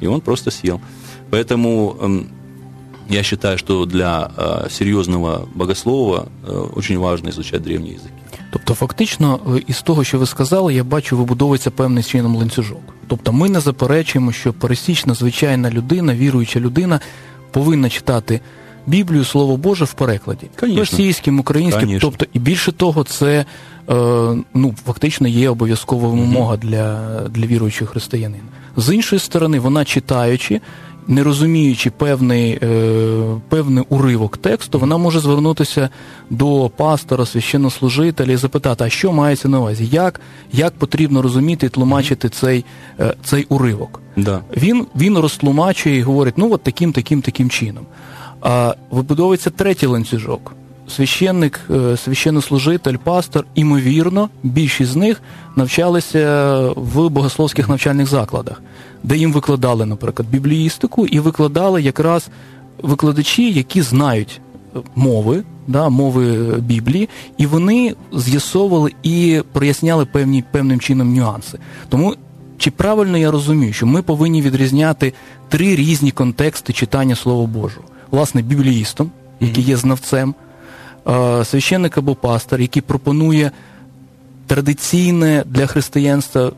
И 0.00 0.06
он 0.06 0.20
просто 0.20 0.50
съел. 0.50 0.80
Поэтому 1.30 1.96
эм, 2.00 2.28
я 3.08 3.22
считаю, 3.22 3.58
что 3.58 3.86
для 3.86 4.30
э, 4.36 4.68
серйозного 4.70 5.48
богослова 5.54 6.28
э, 6.46 6.52
очень 6.76 6.98
важно 6.98 7.30
изучать 7.30 7.62
древні 7.62 7.90
язики. 7.90 8.12
Тобто, 8.50 8.74
фактично, 8.74 9.40
е, 9.56 9.62
із 9.66 9.82
того, 9.82 10.04
що 10.04 10.18
ви 10.18 10.26
сказали, 10.26 10.74
я 10.74 10.84
бачу, 10.84 11.16
вибудовується 11.16 11.70
певний 11.70 12.04
чином 12.04 12.36
ланцюжок. 12.36 12.80
Тобто, 13.06 13.32
ми 13.32 13.48
не 13.48 13.60
заперечуємо, 13.60 14.32
що 14.32 14.52
пересічна 14.52 15.14
звичайна 15.14 15.70
людина, 15.70 16.14
віруюча 16.14 16.60
людина, 16.60 17.00
повинна 17.50 17.88
читати 17.88 18.40
Біблію, 18.86 19.24
Слово 19.24 19.56
Боже 19.56 19.84
в 19.84 19.92
перекладі 19.92 20.46
Конечно. 20.60 20.80
російським, 20.80 21.38
українським. 21.38 21.80
Конечно. 21.80 22.10
Тобто, 22.10 22.26
і 22.32 22.38
більше 22.38 22.72
того, 22.72 23.04
це 23.04 23.38
е, 23.38 23.44
ну, 24.54 24.74
фактично 24.86 25.28
є 25.28 25.50
обов'язкова 25.50 26.08
вимога 26.08 26.56
для, 26.56 27.20
для 27.28 27.46
віруючого 27.46 27.90
християнина. 27.90 28.44
З 28.76 28.94
іншої 28.94 29.20
сторони, 29.20 29.58
вона 29.60 29.84
читаючи. 29.84 30.60
Не 31.08 31.22
розуміючи 31.22 31.90
певний 31.90 32.58
е, 32.62 33.40
певний 33.48 33.84
уривок 33.88 34.36
тексту, 34.36 34.78
вона 34.78 34.96
може 34.96 35.20
звернутися 35.20 35.88
до 36.30 36.70
пастора, 36.76 37.26
священнослужителя 37.26 38.32
і 38.32 38.36
запитати, 38.36 38.84
а 38.84 38.88
що 38.88 39.12
мається 39.12 39.48
на 39.48 39.60
увазі, 39.60 39.88
як 39.92 40.20
як 40.52 40.72
потрібно 40.72 41.22
розуміти 41.22 41.66
і 41.66 41.68
тлумачити 41.68 42.28
цей 42.28 42.64
е, 43.00 43.14
цей 43.24 43.46
уривок. 43.48 44.00
Да. 44.16 44.40
Він 44.56 44.86
він 44.96 45.18
розтлумачує 45.18 45.96
і 45.96 46.02
говорить, 46.02 46.34
ну 46.36 46.52
от 46.52 46.62
таким, 46.62 46.92
таким, 46.92 47.22
таким 47.22 47.50
чином. 47.50 47.86
А 48.40 48.74
вибудовується 48.90 49.50
третій 49.50 49.86
ланцюжок. 49.86 50.52
Священник, 50.88 51.60
е, 51.70 51.96
священнослужитель, 51.96 52.96
пастор, 52.96 53.46
імовірно, 53.54 54.28
більшість 54.42 54.90
з 54.90 54.96
них 54.96 55.22
навчалися 55.56 56.58
в 56.76 57.08
богословських 57.08 57.68
навчальних 57.68 58.06
закладах, 58.06 58.62
де 59.02 59.16
їм 59.16 59.32
викладали, 59.32 59.86
наприклад, 59.86 60.28
бібліїстику, 60.28 61.06
і 61.06 61.20
викладали 61.20 61.82
якраз 61.82 62.28
викладачі, 62.82 63.52
які 63.52 63.82
знають 63.82 64.40
мови, 64.94 65.42
да, 65.66 65.88
мови 65.88 66.54
Біблії, 66.58 67.08
і 67.38 67.46
вони 67.46 67.94
з'ясовували 68.12 68.92
і 69.02 69.42
проясняли 69.52 70.04
певні 70.06 70.44
певним 70.50 70.80
чином 70.80 71.14
нюанси. 71.14 71.58
Тому 71.88 72.14
чи 72.58 72.70
правильно 72.70 73.18
я 73.18 73.30
розумію, 73.30 73.72
що 73.72 73.86
ми 73.86 74.02
повинні 74.02 74.42
відрізняти 74.42 75.12
три 75.48 75.76
різні 75.76 76.10
контексти 76.10 76.72
читання 76.72 77.16
Слова 77.16 77.46
Божого? 77.46 77.86
Власне, 78.10 78.42
бібліїстом, 78.42 79.10
який 79.40 79.64
є 79.64 79.76
знавцем, 79.76 80.34
священник 81.44 81.98
або 81.98 82.14
пастор, 82.14 82.60
який 82.60 82.82
пропонує 82.82 83.50
традиційне 84.46 85.44
для 85.46 85.66
християнства 85.66 86.52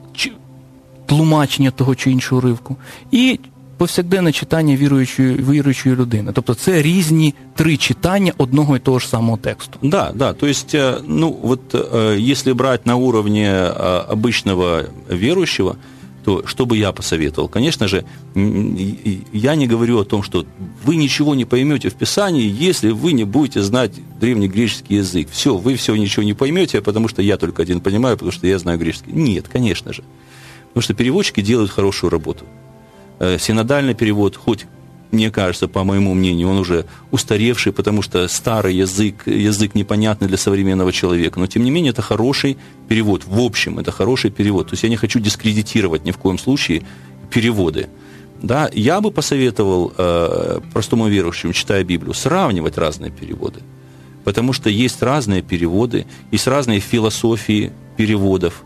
тлумачення 1.12 1.71
того 1.71 1.95
чи 1.95 2.12
іншого 2.12 2.41
уривку, 2.41 2.75
і 3.12 3.39
повсякденне 3.77 4.32
читання 4.32 4.75
віруючої 4.75 5.36
віруючої 5.36 5.95
людини. 5.95 6.32
Тобто 6.36 6.53
це 6.53 6.82
різні 6.82 7.34
три 7.56 7.77
читання 7.77 8.34
одного 8.38 8.75
і 8.75 8.80
того 8.80 8.99
ж 8.99 9.08
самого 9.08 9.38
тексту. 9.38 9.80
Да, 9.82 10.12
да. 10.15 10.34
То 10.34 10.47
есть, 10.47 10.75
ну 11.08 11.38
вот 11.41 11.75
если 12.19 12.53
брать 12.53 12.86
на 12.86 12.95
уровне 12.95 13.49
обычного 14.10 14.86
верующего, 15.10 15.75
то 16.25 16.43
что 16.45 16.65
бы 16.65 16.75
я 16.75 16.91
посоветовал? 16.91 17.49
Конечно 17.49 17.88
же, 17.88 18.03
я 18.36 19.56
не 19.56 19.67
говорю 19.67 19.99
о 19.99 20.03
том, 20.03 20.23
что 20.23 20.45
вы 20.86 20.95
ничего 20.95 21.36
не 21.36 21.45
поймете 21.45 21.89
в 21.89 21.93
Писании, 21.93 22.67
если 22.69 22.91
вы 22.91 23.13
не 23.13 23.25
будете 23.25 23.62
знать 23.62 23.91
древнегреческий 24.19 24.97
язык. 24.97 25.27
Все, 25.32 25.56
вы 25.56 25.75
все 25.75 25.95
ничего 25.95 26.23
не 26.23 26.34
поймете, 26.34 26.82
потому 26.82 27.08
что 27.08 27.21
я 27.21 27.38
только 27.38 27.62
один 27.62 27.80
понимаю, 27.80 28.17
потому 28.17 28.32
что 28.32 28.47
я 28.47 28.60
знаю 28.60 28.80
греческий. 28.80 29.13
Нет, 29.13 29.47
конечно 29.47 29.93
же. 29.93 30.03
Потому 30.72 30.82
что 30.82 30.94
переводчики 30.94 31.40
делают 31.40 31.70
хорошую 31.70 32.11
работу. 32.11 32.46
Синодальный 33.38 33.94
перевод, 33.94 34.37
хоть 34.37 34.66
мне 35.12 35.30
кажется, 35.30 35.68
по 35.68 35.85
моему 35.85 36.14
мнению, 36.14 36.48
он 36.48 36.58
уже 36.58 36.87
устаревший, 37.11 37.72
потому 37.72 38.00
что 38.00 38.26
старый 38.28 38.74
язык, 38.74 39.26
язык 39.26 39.74
непонятный 39.74 40.26
для 40.26 40.38
современного 40.38 40.90
человека. 40.90 41.38
Но, 41.38 41.46
тем 41.46 41.64
не 41.64 41.70
менее, 41.70 41.90
это 41.90 42.00
хороший 42.00 42.56
перевод. 42.88 43.24
В 43.26 43.38
общем, 43.38 43.78
это 43.78 43.92
хороший 43.92 44.30
перевод. 44.30 44.68
То 44.68 44.72
есть 44.72 44.82
я 44.85 44.88
не 44.88 44.96
хочу 44.96 45.20
дискредитировать 45.20 46.06
ни 46.06 46.11
в 46.12 46.16
коем 46.16 46.38
случае 46.38 46.82
переводы. 47.30 47.90
Да, 48.40 48.70
я 48.72 49.02
бы 49.02 49.11
посоветовал 49.11 49.92
э, 49.96 50.61
простому 50.72 51.08
верующему, 51.08 51.52
читая 51.52 51.85
Библию, 51.85 52.14
сравнивать 52.14 52.78
разные 52.78 53.11
переводы. 53.11 53.61
Потому 54.24 54.54
что 54.54 54.70
есть 54.70 55.02
разные 55.02 55.42
переводы, 55.42 56.06
есть 56.30 56.46
разные 56.46 56.80
философии 56.80 57.70
переводов. 57.98 58.64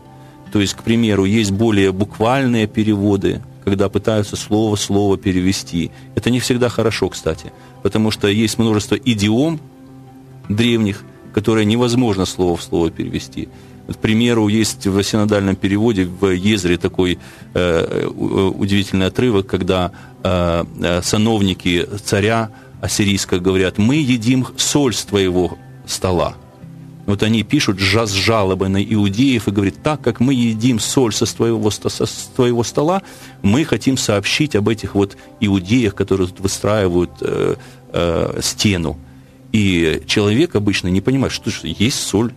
То 0.51 0.61
есть, 0.61 0.73
к 0.73 0.83
примеру, 0.83 1.25
есть 1.25 1.51
более 1.51 1.91
буквальные 1.91 2.67
переводы, 2.67 3.41
когда 3.63 3.89
пытаются 3.89 4.35
слово 4.35 4.75
в 4.75 4.79
слово 4.79 5.17
перевести. 5.17 5.91
Это 6.15 6.29
не 6.29 6.39
всегда 6.39 6.69
хорошо, 6.69 7.09
кстати, 7.09 7.51
потому 7.83 8.11
что 8.11 8.27
есть 8.27 8.57
множество 8.57 8.95
идиом 8.95 9.59
древних, 10.49 11.03
которые 11.33 11.65
невозможно 11.65 12.25
слово 12.25 12.55
в 12.55 12.63
слово 12.63 12.91
перевести. 12.91 13.49
К 13.87 13.97
примеру, 13.97 14.47
есть 14.47 14.85
в 14.85 15.03
синодальном 15.03 15.55
переводе 15.55 16.05
в 16.05 16.27
Езре 16.27 16.77
такой 16.77 17.19
э, 17.53 18.05
удивительный 18.07 19.07
отрывок, 19.07 19.47
когда 19.47 19.91
э, 20.23 21.01
сановники 21.03 21.87
царя 22.03 22.49
ассирийского 22.81 23.39
говорят, 23.39 23.77
мы 23.77 23.95
едим 23.95 24.47
соль 24.57 24.93
с 24.93 25.03
твоего 25.05 25.57
стола. 25.85 26.35
Вот 27.07 27.23
они 27.23 27.43
пишут 27.43 27.79
с 27.79 28.11
жалобой 28.11 28.67
на 28.67 28.83
иудеев 28.83 29.47
и 29.47 29.51
говорят, 29.51 29.75
так 29.81 30.01
как 30.01 30.19
мы 30.19 30.33
едим 30.33 30.77
соль 30.77 31.13
со 31.13 31.25
твоего, 31.25 31.71
со 31.71 32.05
твоего 32.35 32.63
стола, 32.63 33.01
мы 33.41 33.63
хотим 33.63 33.97
сообщить 33.97 34.57
об 34.57 34.67
этих 34.67 34.93
вот 34.93 35.15
иудеях, 35.39 35.95
которые 35.95 36.27
тут 36.27 36.41
выстраивают 36.41 37.11
э, 37.21 37.55
э, 37.93 38.39
стену. 38.43 38.99
И 39.53 40.03
человек 40.05 40.55
обычно 40.55 40.89
не 40.89 40.99
понимает, 40.99 41.31
что, 41.31 41.49
что 41.49 41.67
есть 41.67 41.97
соль 41.97 42.33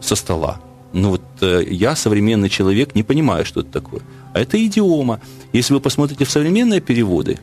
со 0.00 0.14
стола. 0.14 0.60
Но 0.92 1.10
вот 1.10 1.22
э, 1.40 1.64
я, 1.68 1.96
современный 1.96 2.48
человек, 2.48 2.94
не 2.94 3.02
понимаю, 3.02 3.44
что 3.44 3.60
это 3.60 3.72
такое. 3.72 4.02
А 4.32 4.40
это 4.40 4.64
идиома. 4.64 5.20
Если 5.52 5.74
вы 5.74 5.80
посмотрите 5.80 6.24
в 6.24 6.30
современные 6.30 6.80
переводы, 6.80 7.40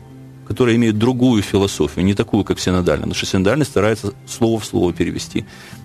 которые 0.48 0.76
имеют 0.76 0.98
другую 0.98 1.42
философию, 1.42 2.04
не 2.06 2.14
такую, 2.14 2.42
как 2.42 2.58
синодальная, 2.58 3.02
потому 3.02 3.14
что 3.14 3.26
синодальный 3.26 3.66
старается 3.66 4.14
слово 4.26 4.58
в 4.58 4.64
слово 4.64 4.94
перевести. 4.94 5.44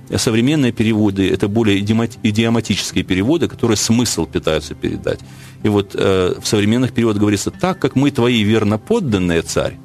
А 0.09 0.17
современные 0.17 0.71
переводы– 0.71 1.29
это 1.33 1.49
более 1.49 1.79
идиоматические 1.79 3.03
переводы, 3.03 3.49
которые 3.49 3.75
смысл 3.75 4.25
пытаются 4.25 4.73
передать. 4.73 5.19
И 5.63 5.67
вот 5.67 5.95
э, 5.95 6.35
в 6.41 6.47
современных 6.47 6.93
переводах 6.93 7.19
говорится, 7.19 7.51
так 7.51 7.77
как 7.79 7.95
мы 7.95 8.09
твои 8.11 8.41
верноподданные, 8.43 9.41
царь, 9.41 9.77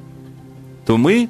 то 0.85 0.97
мы 0.97 1.29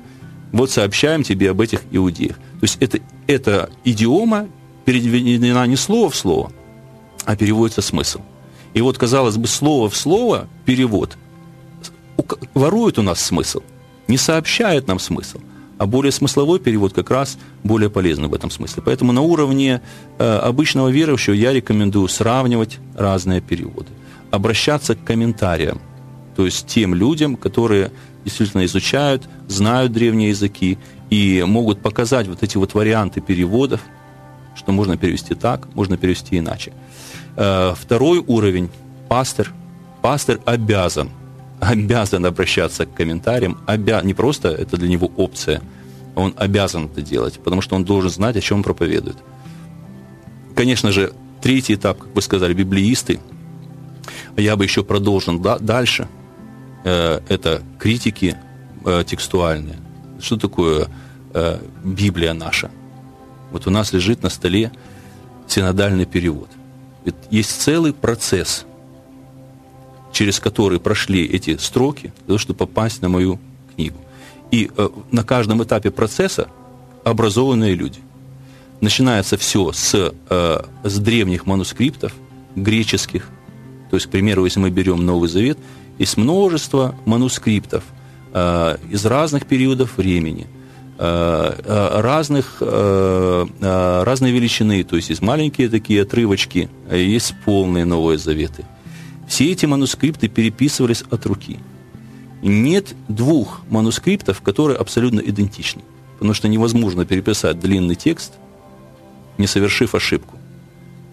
вот 0.51 0.69
сообщаем 0.69 1.23
тебе 1.23 1.49
об 1.49 1.59
этих 1.59 1.81
иудеях. 1.91 2.35
То 2.35 2.63
есть 2.63 2.77
это, 2.79 2.99
это 3.25 3.69
идиома 3.83 4.47
переведена 4.85 5.65
не 5.65 5.75
слово 5.75 6.11
в 6.11 6.15
слово, 6.15 6.51
а 7.25 7.35
переводится 7.35 7.81
смысл. 7.81 8.21
И 8.75 8.81
вот, 8.81 8.99
казалось 8.99 9.37
бы, 9.37 9.47
слово 9.47 9.89
в 9.89 9.95
слово 9.95 10.47
перевод 10.65 11.17
ворует 12.53 12.99
у 12.99 13.01
нас 13.01 13.21
смысл, 13.21 13.61
не 14.07 14.17
сообщает 14.17 14.87
нам 14.87 14.99
смысл 14.99 15.39
а 15.77 15.85
более 15.85 16.11
смысловой 16.11 16.59
перевод 16.59 16.91
как 16.91 17.09
раз 17.09 17.37
более 17.63 17.89
полезный 17.89 18.27
в 18.27 18.33
этом 18.33 18.51
смысле. 18.51 18.83
Поэтому 18.85 19.13
на 19.13 19.21
уровне 19.21 19.81
э, 20.17 20.37
обычного 20.43 20.89
верующего 20.89 21.33
я 21.33 21.53
рекомендую 21.53 22.09
сравнивать 22.09 22.79
разные 22.97 23.39
переводы, 23.39 23.87
обращаться 24.29 24.95
к 24.95 25.05
комментариям, 25.05 25.79
то 26.35 26.43
есть 26.43 26.67
тем 26.67 26.93
людям, 26.93 27.37
которые 27.37 27.93
действительно 28.25 28.65
изучают, 28.65 29.29
знают 29.47 29.93
древние 29.93 30.29
языки 30.29 30.77
и 31.09 31.45
могут 31.47 31.81
показать 31.81 32.27
вот 32.27 32.43
эти 32.43 32.57
вот 32.57 32.73
варианты 32.73 33.21
переводов, 33.21 33.79
что 33.79 33.89
что 34.59 34.73
можно 34.73 34.97
перевести 34.97 35.33
так, 35.33 35.73
можно 35.73 35.97
перевести 35.97 36.37
иначе. 36.37 36.73
Э, 37.37 37.73
второй 37.75 38.19
уровень– 38.19 38.69
пастор. 39.09 39.51
Пастор 40.01 40.39
обязан, 40.45 41.09
обязан 41.59 42.25
обращаться 42.25 42.85
к 42.85 42.93
комментариям, 42.93 43.57
обя... 43.65 44.01
не 44.01 44.13
просто 44.13 44.49
это 44.49 44.77
для 44.77 44.87
него 44.87 45.11
опция, 45.17 45.61
он 46.15 46.33
обязан 46.37 46.85
это 46.85 47.01
делать, 47.01 47.39
потому 47.39 47.61
что 47.61 47.75
он 47.75 47.85
должен 47.85 48.09
знать, 48.09 48.37
о 48.37 48.41
чем 48.41 48.57
он 48.57 48.63
проповедует. 48.63 49.17
Конечно 50.55 50.91
же, 50.91 51.13
третий 51.41 51.75
этап, 51.75 51.99
как 51.99 52.15
вы 52.15 52.21
сказали, 52.21 52.53
библеисты. 52.53 53.19
Я 54.35 54.55
бы 54.55 54.63
еще 54.63 54.83
продолжил 54.83 55.39
да, 55.39 55.57
дальше. 55.59 56.07
Э, 56.83 57.21
это 57.29 57.61
критики 57.77 58.35
э, 58.85 59.03
текстуальные. 59.05 59.77
Что 60.19 60.37
такое 60.37 60.87
э, 61.33 61.59
Библия 61.83 62.33
наша? 62.33 62.71
Вот 63.51 63.67
у 63.67 63.69
нас 63.69 63.93
лежит 63.93 64.23
на 64.23 64.29
столе 64.29 64.71
синодальный 65.47 66.05
перевод. 66.05 66.49
Ведь 67.05 67.15
есть 67.31 67.61
целый 67.61 67.93
процесс, 67.93 68.65
через 70.11 70.39
который 70.39 70.79
прошли 70.79 71.25
эти 71.25 71.57
строки, 71.57 72.13
для 72.17 72.25
того, 72.27 72.37
чтобы 72.37 72.57
попасть 72.57 73.01
на 73.01 73.09
мою 73.09 73.39
книгу. 73.75 73.97
И 74.51 74.69
э, 74.75 74.89
на 75.11 75.23
каждом 75.23 75.63
этапе 75.63 75.91
процесса 75.91 76.47
образованные 77.03 77.75
люди. 77.75 77.99
Начинается 78.81 79.37
все 79.37 79.71
с, 79.71 80.13
э, 80.29 80.61
с 80.83 80.99
древних 80.99 81.45
манускриптов, 81.45 82.13
греческих. 82.55 83.29
То 83.89 83.95
есть, 83.95 84.07
к 84.07 84.09
примеру, 84.09 84.45
если 84.45 84.59
мы 84.59 84.69
берем 84.69 85.05
Новый 85.05 85.29
Завет, 85.29 85.57
есть 85.97 86.17
множество 86.17 86.95
манускриптов 87.05 87.83
э, 88.33 88.77
из 88.89 89.05
разных 89.05 89.45
периодов 89.45 89.97
времени– 89.97 90.47
Э, 91.01 91.53
э, 91.63 92.01
разных, 92.01 92.57
э, 92.59 93.45
разной 94.03 94.31
величины, 94.31 94.83
то 94.83 94.97
есть 94.97 95.07
есть 95.07 95.21
маленькие 95.21 95.69
такие 95.69 96.01
отрывочки, 96.01 96.69
а 96.89 96.95
есть 96.97 97.35
полные 97.45 97.85
Новые 97.85 98.17
Заветы. 98.17 98.65
Все 99.29 99.49
эти 99.51 99.65
манускрипты 99.65 100.27
переписывались 100.27 101.03
от 101.09 101.25
руки. 101.25 101.59
Нет 102.41 102.95
двух 103.07 103.61
манускриптов, 103.69 104.41
которые 104.41 104.77
абсолютно 104.77 105.21
идентичны, 105.21 105.83
потому 106.15 106.33
что 106.33 106.49
невозможно 106.49 107.05
переписать 107.05 107.59
длинный 107.59 107.95
текст, 107.95 108.33
не 109.37 109.47
совершив 109.47 109.95
ошибку. 109.95 110.35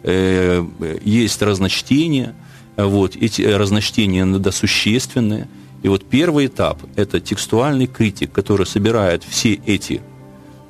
Есть 0.03 1.43
разночтения, 1.43 2.35
вот, 2.77 3.15
эти 3.15 3.43
разночтения 3.43 4.23
иногда 4.23 4.51
существенные– 4.51 5.47
и 5.87 5.89
вот 5.89 6.05
первый 6.05 6.47
этап– 6.47 6.83
это 6.97 7.21
текстуальный 7.21 7.87
критик, 7.87 8.33
который 8.33 8.67
собирает 8.67 9.23
все 9.23 9.61
эти 9.67 10.01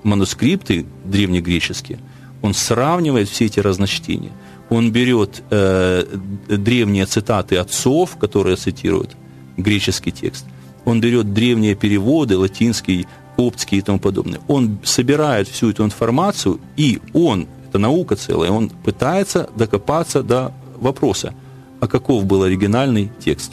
манускрипты 0.03 0.85
древнегреческие, 1.07 1.99
он 2.43 2.53
сравнивает 2.53 3.29
все 3.29 3.47
эти 3.47 3.59
разночтения. 3.59 4.33
Он 4.69 4.91
берет 4.91 5.43
э, 5.51 6.05
древние 6.49 7.07
цитаты 7.07 7.57
отцов, 7.57 8.17
которые 8.17 8.57
цитируют 8.57 9.17
греческий 9.57 10.11
текст. 10.11 10.45
Он 10.85 11.01
берет 11.01 11.33
древние 11.33 11.75
переводы, 11.75 12.37
латинский, 12.37 13.07
коптский 13.37 13.79
и 13.79 13.83
тому 13.83 13.99
подобное. 13.99 14.41
Он 14.49 14.79
собирает 14.83 15.49
всю 15.49 15.71
эту 15.71 15.85
информацию, 15.85 16.61
и 16.77 17.01
он, 17.13 17.47
это 17.69 17.79
наука 17.79 18.17
целая, 18.17 18.51
он 18.51 18.71
пытается 18.71 19.49
докопаться 19.57 20.23
до 20.23 20.53
вопроса, 20.81 21.35
а 21.81 21.87
каков 21.87 22.25
был 22.25 22.43
оригинальный 22.43 23.11
текст. 23.25 23.53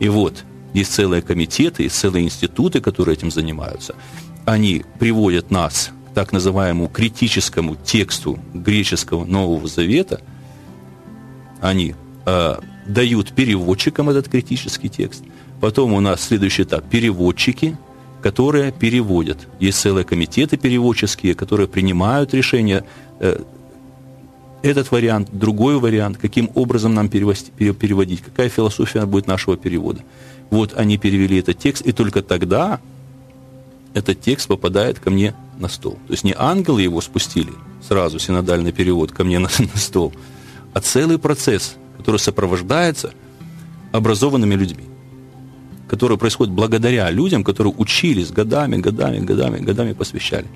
И 0.00 0.08
вот 0.08 0.44
есть 0.74 0.92
целые 0.92 1.22
комитеты, 1.22 1.84
есть 1.84 1.96
целые 1.96 2.24
институты, 2.24 2.80
которые 2.80 3.14
этим 3.14 3.30
занимаются. 3.30 3.94
Они 4.44 4.84
приводят 4.98 5.50
нас 5.50 5.90
так 6.16 6.32
называемому 6.32 6.88
критическому 6.88 7.76
тексту 7.76 8.38
греческого 8.54 9.26
Нового 9.26 9.68
Завета. 9.68 10.22
Они 11.60 11.94
э, 12.24 12.54
дают 12.86 13.32
переводчикам 13.32 14.08
этот 14.08 14.26
критический 14.26 14.88
текст. 14.88 15.22
Потом 15.60 15.92
у 15.92 16.00
нас 16.00 16.22
следующий 16.22 16.62
этап– 16.62 16.88
переводчики, 16.90 17.76
которые 18.22 18.72
переводят. 18.72 19.46
Есть 19.60 19.78
целые 19.78 20.04
комитеты 20.04 20.56
переводческие, 20.56 21.34
которые 21.34 21.68
принимают 21.68 22.32
решение 22.32 22.84
э, 23.20 23.42
этот 24.62 24.90
вариант, 24.92 25.28
другой 25.32 25.78
вариант, 25.78 26.16
каким 26.16 26.50
образом 26.54 26.94
нам 26.94 27.10
переводить, 27.10 28.22
какая 28.22 28.48
философия 28.48 29.04
будет 29.04 29.26
нашего 29.26 29.58
перевода. 29.58 30.00
Вот 30.48 30.72
они 30.78 30.96
перевели 30.96 31.40
этот 31.40 31.58
текст, 31.58 31.82
и 31.86 31.92
только 31.92 32.22
тогда 32.22 32.80
этот 33.96 34.20
текст 34.20 34.46
попадает 34.46 35.00
ко 35.00 35.10
мне 35.10 35.34
на 35.58 35.68
стол. 35.68 35.94
То 36.06 36.12
есть 36.12 36.22
не 36.22 36.34
ангелы 36.36 36.82
его 36.82 37.00
спустили, 37.00 37.52
сразу 37.80 38.18
синодальный 38.18 38.70
перевод 38.70 39.10
ко 39.10 39.24
мне 39.24 39.38
на, 39.38 39.48
на 39.58 39.80
стол, 39.80 40.12
а 40.74 40.80
целый 40.80 41.18
процесс, 41.18 41.76
который 41.96 42.18
сопровождается 42.18 43.14
образованными 43.92 44.54
людьми, 44.54 44.84
который 45.88 46.18
происходит 46.18 46.52
благодаря 46.52 47.10
людям, 47.10 47.42
которые 47.42 47.72
учились 47.78 48.30
годами, 48.30 48.76
годами, 48.76 49.20
годами, 49.20 49.60
годами 49.60 49.94
посвящали. 49.94 50.46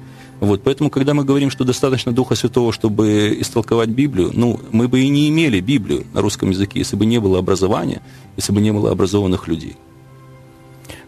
Вот, 0.41 0.63
поэтому, 0.63 0.91
когда 0.91 1.15
мы 1.15 1.25
говорим, 1.25 1.51
что 1.51 1.65
достаточно 1.65 2.13
Духа 2.13 2.35
Святого, 2.35 2.73
чтобы 2.73 3.37
истолковать 3.41 3.89
Библию, 3.89 4.33
ну, 4.35 4.61
мы 4.71 4.89
бы 4.89 5.01
и 5.01 5.09
не 5.09 5.31
имели 5.31 5.61
Библию 5.61 6.05
на 6.13 6.21
русском 6.21 6.51
языке, 6.51 6.79
если 6.81 6.97
бы 6.97 7.07
не 7.07 7.19
было 7.21 7.39
образования, 7.39 8.03
если 8.37 8.53
бы 8.53 8.61
не 8.61 8.73
было 8.73 8.91
образованных 8.91 9.49
людей. 9.49 9.77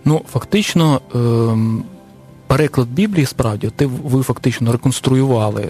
Ну, 0.05 0.25
фактично, 0.29 1.03
ем, 1.13 1.85
переклад 2.57 2.89
Біблії 2.89 3.27
справді, 3.27 3.71
ти 3.77 3.87
ви 3.87 4.23
фактично 4.23 4.73
реконструювали 4.73 5.63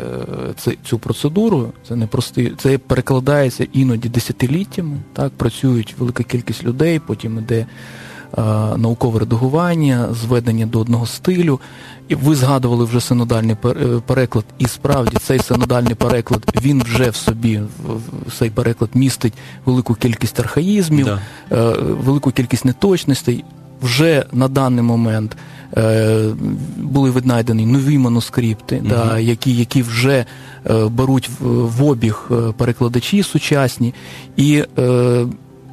е, 0.67 0.75
цю 0.85 0.99
процедуру. 0.99 1.73
Це 1.89 1.97
не 1.97 2.07
прости, 2.07 2.53
це 2.59 2.79
перекладається 2.79 3.67
іноді 3.73 4.09
десятиліттями. 4.09 4.97
Так, 5.13 5.33
працюють 5.33 5.95
велика 5.99 6.23
кількість 6.23 6.65
людей, 6.65 6.99
потім 6.99 7.39
іде 7.39 7.67
Е, 8.39 8.43
наукове 8.77 9.21
редагування, 9.21 10.09
зведення 10.13 10.67
до 10.67 10.81
одного 10.81 11.07
стилю. 11.07 11.61
І 12.09 12.15
ви 12.15 12.35
згадували 12.35 12.85
вже 12.85 13.01
синодальний 13.01 13.57
е, 13.65 14.01
переклад, 14.07 14.45
і 14.59 14.67
справді 14.67 15.17
цей 15.17 15.39
синодальний 15.39 15.95
переклад 15.95 16.59
він 16.63 16.83
вже 16.83 17.11
в 17.11 17.17
собі 17.17 17.61
цей 18.39 18.51
переклад 18.51 18.91
містить 18.95 19.33
велику 19.67 19.95
кількість 19.95 20.41
архаїзмів, 20.41 21.05
да. 21.07 21.21
Е, 21.53 21.77
велику 21.81 22.31
кількість 22.31 22.65
неточностей. 22.65 23.45
Вже 23.83 24.27
на 24.33 24.49
даний 24.49 24.83
момент 24.83 25.37
були 26.77 27.11
віднайдені 27.11 27.67
нові 27.67 27.99
манускрипти, 27.99 28.77
угу. 28.77 28.89
да, 28.89 29.19
які 29.19 29.57
які 29.57 29.83
вже 29.83 30.25
е, 30.71 30.85
беруть 30.89 31.29
в, 31.29 31.47
в 31.67 31.85
обіг 31.85 32.31
перекладачі 32.57 33.23
сучасні, 33.23 33.95
і 34.37 34.65
е, 34.79 35.27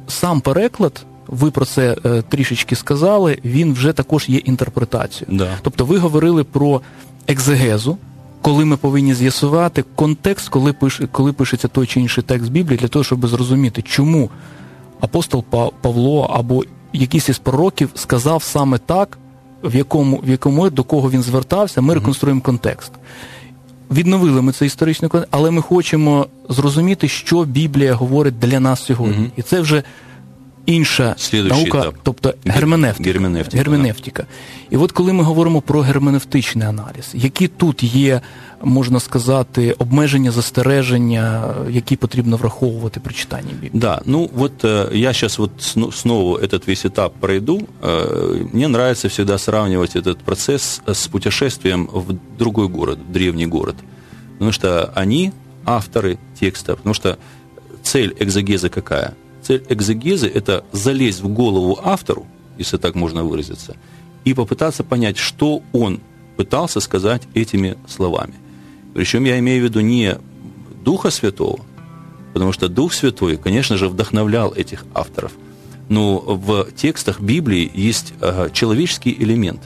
сам 0.08 0.40
переклад 0.40 1.06
ви 1.30 1.50
про 1.50 1.64
це 1.64 1.96
е, 2.04 2.22
трішечки 2.22 2.76
сказали, 2.76 3.38
він 3.44 3.72
вже 3.72 3.92
також 3.92 4.28
є 4.28 4.38
інтерпретацією. 4.38 5.38
Да. 5.38 5.58
Тобто 5.62 5.84
ви 5.84 5.98
говорили 5.98 6.44
про 6.44 6.80
екзегезу, 7.28 7.98
коли 8.42 8.64
ми 8.64 8.76
повинні 8.76 9.14
з'ясувати 9.14 9.84
контекст, 9.94 10.48
коли 10.48 10.72
пише, 10.72 11.08
коли 11.12 11.32
пишеться 11.32 11.68
той 11.68 11.86
чи 11.86 12.00
інший 12.00 12.24
текст 12.24 12.50
Біблії, 12.50 12.78
для 12.78 12.88
того, 12.88 13.04
щоб 13.04 13.26
зрозуміти, 13.26 13.82
чому 13.82 14.30
апостол 15.00 15.44
Павло 15.80 16.22
або 16.22 16.64
якийсь 16.92 17.28
із 17.28 17.38
пророків 17.38 17.90
сказав 17.94 18.42
саме 18.42 18.78
так, 18.78 19.18
в 19.64 19.76
якому 19.76 20.16
в 20.16 20.28
якому 20.28 20.70
до 20.70 20.84
кого 20.84 21.10
він 21.10 21.22
звертався, 21.22 21.80
ми 21.80 21.94
реконструємо 21.94 22.40
контекст. 22.40 22.92
Відновили 23.90 24.42
ми 24.42 24.52
цей 24.52 24.66
історичний 24.66 25.08
контекст, 25.08 25.34
але 25.34 25.50
ми 25.50 25.62
хочемо 25.62 26.26
зрозуміти, 26.48 27.08
що 27.08 27.44
Біблія 27.44 27.94
говорить 27.94 28.38
для 28.38 28.60
нас 28.60 28.84
сьогодні. 28.84 29.30
І 29.36 29.42
це 29.42 29.60
вже 29.60 29.82
інша 30.65 31.15
Слідуючий 31.17 31.63
наука, 31.63 31.79
етап. 31.79 31.95
тобто 32.03 32.33
герменевтика. 32.45 33.09
Герменевтика. 33.09 33.57
герменевтика. 33.57 34.25
І 34.69 34.77
от 34.77 34.91
коли 34.91 35.13
ми 35.13 35.23
говоримо 35.23 35.61
про 35.61 35.81
герменевтичний 35.81 36.67
аналіз, 36.67 37.11
які 37.13 37.47
тут 37.47 37.83
є, 37.83 38.21
можна 38.63 38.99
сказати, 38.99 39.71
обмеження, 39.71 40.31
застереження, 40.31 41.53
які 41.69 41.95
потрібно 41.95 42.37
враховувати 42.37 42.99
при 42.99 43.13
читанні 43.13 43.51
Библии? 43.53 43.71
Да, 43.73 44.01
ну 44.05 44.29
вот 44.33 44.63
э, 44.63 44.95
я 44.97 45.13
сейчас 45.13 45.37
вот 45.37 45.51
снова 45.93 46.39
этот 46.39 46.67
весь 46.67 46.85
этап 46.85 47.09
пройду. 47.19 47.67
Э, 47.81 48.45
мне 48.53 48.67
нравится 48.67 49.07
всегда 49.07 49.37
сравнивать 49.37 49.95
этот 49.95 50.17
процесс 50.17 50.81
с 50.87 51.07
путешествием 51.07 51.89
в 51.93 52.15
другой 52.37 52.67
город, 52.67 52.99
в 53.09 53.11
древний 53.11 53.47
город. 53.47 53.75
Потому 54.33 54.51
что 54.51 54.91
они 54.95 55.31
авторы 55.65 56.17
текста, 56.39 56.75
потому 56.75 56.93
что 56.93 57.17
цель 57.83 58.13
экзогеза 58.19 58.69
какая – 58.69 59.25
Цель 59.42 59.64
экзегезы– 59.68 60.26
это 60.34 60.64
залезть 60.72 61.20
в 61.20 61.28
голову 61.28 61.78
автору, 61.82 62.26
если 62.58 62.76
так 62.76 62.94
можно 62.94 63.24
выразиться, 63.24 63.76
и 64.24 64.34
попытаться 64.34 64.84
понять, 64.84 65.16
что 65.16 65.62
он 65.72 66.00
пытался 66.36 66.80
сказать 66.80 67.22
этими 67.34 67.76
словами. 67.88 68.34
Причем 68.94 69.24
я 69.24 69.38
имею 69.38 69.62
в 69.62 69.64
виду 69.64 69.80
не 69.80 70.18
Духа 70.84 71.10
Святого, 71.10 71.60
потому 72.32 72.52
что 72.52 72.68
Дух 72.68 72.92
Святой, 72.92 73.36
конечно 73.36 73.76
же, 73.76 73.88
вдохновлял 73.88 74.52
этих 74.52 74.84
авторов. 74.94 75.32
Но 75.88 76.18
в 76.18 76.68
текстах 76.76 77.20
Библии 77.20 77.70
есть 77.74 78.14
человеческий 78.52 79.14
элемент. 79.18 79.60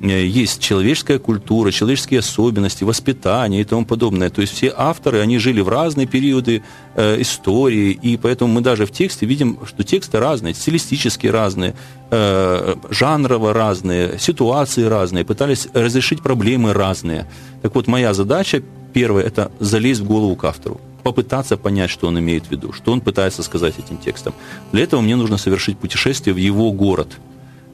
Э, 0.00 0.26
есть 0.26 0.60
человеческая 0.60 1.18
культура, 1.18 1.70
человеческие 1.70 2.20
особенности, 2.20 2.84
воспитание 2.84 3.60
и 3.60 3.64
тому 3.64 3.84
подобное. 3.84 4.30
То 4.30 4.40
есть 4.40 4.54
все 4.54 4.72
авторы, 4.76 5.20
они 5.20 5.38
жили 5.38 5.60
в 5.60 5.68
разные 5.68 6.06
периоды 6.06 6.62
э, 6.94 7.20
истории, 7.20 7.90
и 7.90 8.16
поэтому 8.16 8.52
мы 8.52 8.60
даже 8.60 8.86
в 8.86 8.90
тексте 8.90 9.26
видим, 9.26 9.58
что 9.66 9.84
тексты 9.84 10.18
разные, 10.18 10.54
стилистически 10.54 11.26
разные, 11.26 11.74
э, 12.10 12.74
жанрово 12.90 13.52
разные, 13.52 14.18
ситуации 14.18 14.84
разные, 14.84 15.24
пытались 15.24 15.68
разрешить 15.72 16.22
проблемы 16.22 16.72
разные. 16.72 17.26
Так 17.62 17.74
вот, 17.74 17.86
моя 17.86 18.14
задача 18.14 18.62
первое– 18.92 19.22
это 19.24 19.50
залезть 19.60 20.00
в 20.00 20.06
голову 20.06 20.36
к 20.36 20.44
автору 20.44 20.80
попытаться 21.06 21.56
понять, 21.56 21.88
что 21.88 22.08
он 22.08 22.18
имеет 22.18 22.46
в 22.46 22.50
виду, 22.50 22.72
что 22.72 22.90
он 22.90 23.00
пытается 23.00 23.44
сказать 23.44 23.78
этим 23.78 23.96
текстом. 23.96 24.34
Для 24.72 24.82
этого 24.82 25.00
мне 25.00 25.14
нужно 25.14 25.38
совершить 25.38 25.78
путешествие 25.78 26.34
в 26.34 26.36
его 26.36 26.72
город, 26.72 27.18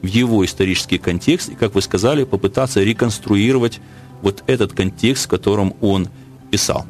в 0.03 0.05
его 0.05 0.45
исторический 0.45 0.99
контекст, 0.99 1.49
и, 1.49 1.55
как 1.55 1.73
вы 1.73 1.81
сказали, 1.81 2.23
попытаться 2.25 2.83
реконструировать 2.83 3.81
вот 4.21 4.43
этот 4.45 4.73
контекст, 4.73 5.25
в 5.25 5.29
котором 5.29 5.73
он 5.81 6.09
писал. 6.51 6.85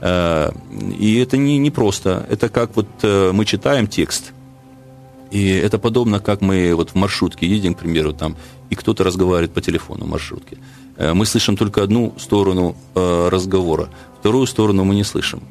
Э, 0.00 0.50
и 0.98 1.18
это 1.18 1.36
не, 1.36 1.58
не 1.58 1.70
просто. 1.70 2.26
Это 2.28 2.48
как 2.48 2.74
вот 2.74 2.88
э, 3.02 3.30
мы 3.32 3.44
читаем 3.44 3.86
текст, 3.86 4.32
и 5.30 5.48
это 5.48 5.78
подобно, 5.78 6.18
как 6.18 6.40
мы 6.40 6.74
вот 6.74 6.90
в 6.90 6.94
маршрутке 6.96 7.46
едем, 7.46 7.74
к 7.74 7.78
примеру, 7.78 8.12
там, 8.12 8.36
и 8.70 8.74
кто-то 8.74 9.04
разговаривает 9.04 9.52
по 9.52 9.60
телефону 9.60 10.06
в 10.06 10.08
маршрутке. 10.08 10.58
Э, 10.96 11.14
мы 11.14 11.24
слышим 11.24 11.56
только 11.56 11.84
одну 11.84 12.14
сторону 12.18 12.74
разговора, 12.94 13.90
вторую 14.18 14.46
сторону 14.46 14.82
мы 14.84 14.96
не 14.96 15.04
слышим 15.04 15.42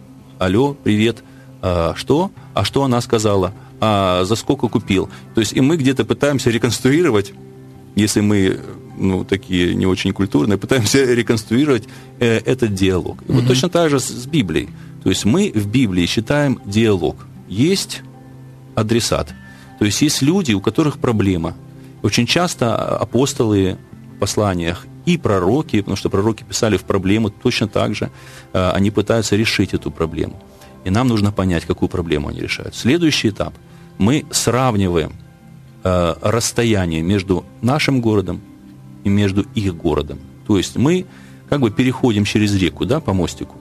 алло, 0.44 0.74
привет, 0.74 1.24
а, 1.62 1.94
что? 1.96 2.32
А 2.54 2.66
что 2.66 2.84
она 2.84 3.00
сказала? 3.02 3.54
А 3.86 4.24
за 4.24 4.36
сколько 4.36 4.70
купил? 4.70 5.10
То 5.36 5.42
есть 5.42 5.52
и 5.52 5.60
мы 5.60 5.76
где-то 5.76 6.06
пытаемся 6.06 6.50
реконструировать, 6.50 7.34
если 7.96 8.22
мы 8.22 8.62
ну, 8.98 9.26
такие 9.26 9.76
не 9.76 9.86
очень 9.86 10.14
культурные, 10.14 10.58
пытаемся 10.58 11.04
реконструировать 11.04 11.84
э, 12.20 12.38
этот 12.46 12.74
диалог. 12.74 13.22
И 13.22 13.26
mm-hmm. 13.26 13.36
вот 13.36 13.48
точно 13.48 13.68
так 13.68 13.90
же 13.90 14.00
с, 14.00 14.08
с 14.08 14.26
Библией. 14.26 14.70
То 15.04 15.10
есть 15.10 15.26
мы 15.26 15.52
в 15.54 15.68
Библии 15.68 16.06
читаем 16.06 16.62
диалог. 16.66 17.18
Есть 17.50 18.04
адресат. 18.74 19.34
То 19.80 19.86
есть 19.86 20.02
есть 20.02 20.22
люди, 20.22 20.54
у 20.54 20.62
которых 20.62 20.98
проблема. 20.98 21.54
Очень 22.04 22.26
часто 22.26 22.98
апостолы 22.98 23.78
в 24.16 24.20
посланиях 24.20 24.86
и 25.06 25.18
пророки, 25.18 25.82
потому 25.82 25.98
что 25.98 26.10
пророки 26.10 26.46
писали 26.48 26.78
в 26.78 26.84
проблему 26.84 27.32
точно 27.32 27.68
так 27.68 27.96
же, 27.96 28.12
э, 28.54 28.72
они 28.78 28.92
пытаются 28.92 29.36
решить 29.36 29.74
эту 29.74 29.92
проблему. 29.92 30.42
И 30.86 30.90
нам 30.90 31.10
нужно 31.10 31.34
понять, 31.34 31.66
какую 31.66 31.90
проблему 31.90 32.30
они 32.30 32.40
решают. 32.40 32.76
Следующий 32.76 33.28
этап. 33.28 33.54
Мы 33.98 34.26
сравниваем 34.32 35.14
э, 35.84 36.16
расстояние 36.22 37.02
между 37.02 37.46
нашим 37.62 38.02
городом 38.02 38.42
и 39.04 39.10
между 39.10 39.44
их 39.56 39.76
городом. 39.76 40.20
То 40.48 40.58
есть 40.58 40.76
мы 40.76 41.06
как 41.50 41.60
бы 41.62 41.72
переходим 41.72 42.26
через 42.26 42.56
реку, 42.56 42.86
да, 42.86 43.00
по 43.00 43.14
мостику. 43.14 43.56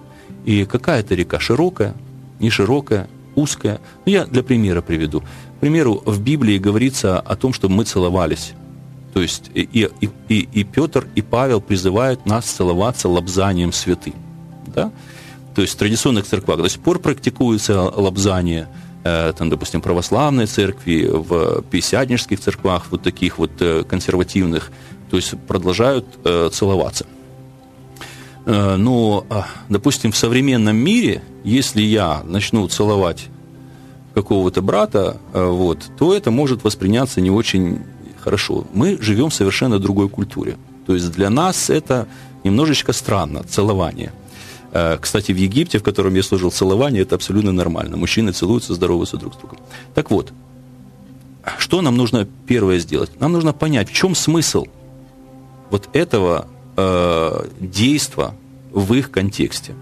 И 0.45 0.65
какая 0.65 1.01
это 1.01 1.15
река? 1.15 1.39
Широкая, 1.39 1.95
не 2.41 2.51
широкая, 2.51 3.09
узкая. 3.35 3.81
Ну, 4.05 4.13
я 4.13 4.25
для 4.25 4.43
примера 4.43 4.83
приведу. 4.83 5.21
К 5.21 5.61
примеру, 5.61 6.03
в 6.05 6.21
Библии 6.21 6.59
говорится 6.59 7.21
о 7.21 7.37
том, 7.37 7.53
чтобы 7.53 7.75
мы 7.75 7.85
целовались 7.85 8.55
то 9.13 9.21
есть 9.21 9.51
и, 9.55 9.63
и, 9.63 10.11
и, 10.29 10.49
и 10.53 10.65
Петр, 10.65 11.07
и 11.15 11.23
Павел 11.23 11.61
призывают 11.61 12.25
нас 12.27 12.47
целоваться 12.47 13.09
лобзанием 13.09 13.73
святым. 13.73 14.15
Да? 14.67 14.91
То 15.55 15.61
есть 15.63 15.75
в 15.75 15.77
традиционных 15.77 16.25
церквах 16.27 16.63
до 16.63 16.69
сих 16.69 16.81
пор 16.81 16.99
практикуется 16.99 17.83
лобзание, 17.83 18.69
там, 19.03 19.51
допустим, 19.51 19.81
православной 19.81 20.47
церкви, 20.47 21.09
в 21.11 21.63
пятидесятнических 21.63 22.39
церквах, 22.41 22.87
вот 22.91 23.03
таких 23.03 23.39
вот 23.39 23.51
э, 23.61 23.83
консервативных, 23.83 24.71
то 25.11 25.17
есть 25.17 25.35
продолжают 25.47 26.07
э, 26.25 26.51
целоваться. 26.53 27.07
Э, 28.47 28.77
но, 28.77 29.27
а, 29.29 29.47
допустим, 29.69 30.13
в 30.13 30.17
современном 30.17 30.77
мире, 30.77 31.23
если 31.45 31.83
я 31.83 32.23
начну 32.25 32.67
целовать 32.69 33.29
какого-то 34.15 34.63
брата, 34.63 35.19
э, 35.33 35.45
вот, 35.45 35.79
то 35.99 36.15
это 36.15 36.31
может 36.31 36.65
восприняться 36.65 37.21
не 37.21 37.31
очень 37.31 37.81
хорошо. 38.21 38.65
Мы 38.73 38.99
живем 39.01 39.31
в 39.31 39.35
совершенно 39.35 39.79
другой 39.79 40.09
культуре. 40.09 40.57
То 40.87 40.95
есть 40.95 41.13
для 41.13 41.31
нас 41.31 41.71
это 41.71 42.09
немножечко 42.45 42.93
странно, 42.93 43.43
целование. 43.45 44.13
Э, 44.73 44.99
кстати, 45.01 45.33
в 45.33 45.37
Египте, 45.37 45.79
в 45.79 45.83
котором 45.83 46.15
я 46.15 46.23
служил, 46.23 46.51
целование– 46.51 47.03
это 47.05 47.15
абсолютно 47.15 47.53
нормально. 47.53 47.97
Мужчины 47.97 48.33
целуются, 48.33 48.75
здороваются 48.75 49.17
друг 49.17 49.35
с 49.35 49.37
другом. 49.37 49.59
Так 49.95 50.11
вот, 50.11 50.33
что 51.59 51.83
нам 51.83 51.97
нужно 51.97 52.27
первое 52.47 52.79
сделать? 52.79 53.21
Нам 53.21 53.33
нужно 53.33 53.53
понять, 53.53 53.89
в 53.89 53.93
чем 53.93 54.15
смысл 54.15 54.67
вот 55.71 55.89
этого 55.93 56.49
э, 56.77 57.47
действа 57.61 58.35
в 58.73 58.95
их 58.95 59.11
контексте. 59.11 59.75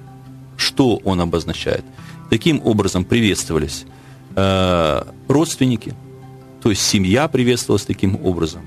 Что 0.57 0.97
он 1.05 1.21
обозначает? 1.21 1.85
Таким 2.29 2.61
образом 2.65 3.05
приветствовались 3.05 3.85
э, 4.37 5.03
родственники– 5.29 5.95
то 6.63 6.71
есть 6.71 6.83
семья 6.83 7.29
приветствовалась 7.29 7.85
таким 7.85 8.19
образом. 8.25 8.63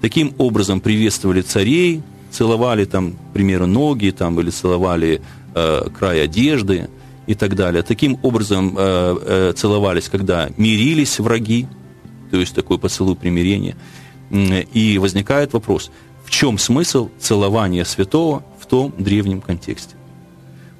Таким 0.00 0.34
образом 0.38 0.80
приветствовали 0.80 1.42
царей, 1.42 2.02
целовали 2.30 2.84
там, 2.84 3.12
к 3.12 3.32
примеру, 3.32 3.66
ноги 3.66 4.10
там, 4.10 4.38
или 4.40 4.50
целовали 4.50 5.20
край 5.54 6.24
одежды 6.24 6.88
и 7.26 7.34
так 7.34 7.54
далее. 7.54 7.82
Таким 7.82 8.18
образом 8.22 8.74
э, 8.76 9.16
э, 9.22 9.52
целовались, 9.56 10.08
когда 10.08 10.50
мирились 10.56 11.18
враги, 11.18 11.66
то 12.30 12.36
есть 12.36 12.54
такой 12.54 12.78
поцелуй 12.78 13.16
примирения. 13.16 13.76
И 14.30 14.98
возникает 14.98 15.52
вопрос, 15.52 15.90
в 16.24 16.30
чем 16.30 16.58
смысл 16.58 17.10
целования 17.18 17.84
святого 17.84 18.44
в 18.60 18.66
том 18.66 18.94
древнем 18.96 19.40
контексте? 19.40 19.96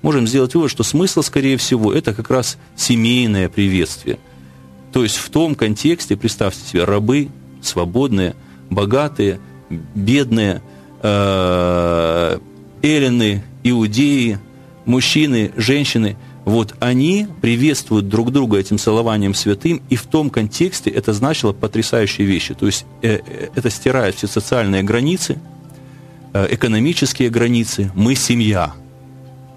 Можем 0.03 0.27
сделать 0.27 0.55
вывод, 0.55 0.71
что 0.71 0.83
смысл, 0.83 1.23
скорее 1.23 1.57
всего, 1.57 1.93
это 1.93 2.15
как 2.15 2.31
раз 2.31 2.59
семейное 2.77 3.49
приветствие– 3.49 4.19
то 4.93 5.03
есть 5.03 5.17
в 5.17 5.31
том 5.31 5.55
контексте, 5.55 6.17
представьте 6.17 6.69
себе, 6.69 6.85
рабы, 6.85 7.29
свободные, 7.63 8.35
богатые, 8.71 9.41
бедные, 9.95 10.63
э, 11.03 12.39
эллины, 12.83 13.45
иудеи, 13.63 14.39
мужчины, 14.85 15.53
женщины, 15.57 16.17
вот 16.45 16.75
они 16.81 17.27
приветствуют 17.41 18.09
друг 18.09 18.33
друга 18.33 18.59
этим 18.59 18.79
целованием 18.79 19.35
святым, 19.35 19.83
и 19.91 19.97
в 19.97 20.07
том 20.07 20.31
контексте 20.31 20.91
это 20.91 21.13
значило 21.13 21.53
потрясающие 21.53 22.27
вещи. 22.27 22.55
То 22.55 22.67
есть 22.67 22.87
э, 23.03 23.21
э, 23.25 23.49
это 23.55 23.71
стирает 23.71 24.15
все 24.15 24.27
социальные 24.27 24.83
границы, 24.83 25.39
экономические 26.33 27.29
границы, 27.29 27.91
мы 27.97 28.15
семья. 28.15 28.75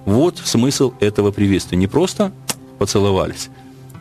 Вот 0.06 0.40
смысл 0.44 0.94
этого 1.00 1.32
приветствия. 1.32 1.78
Не 1.78 1.86
просто 1.86 2.32
поцеловались, 2.80 3.50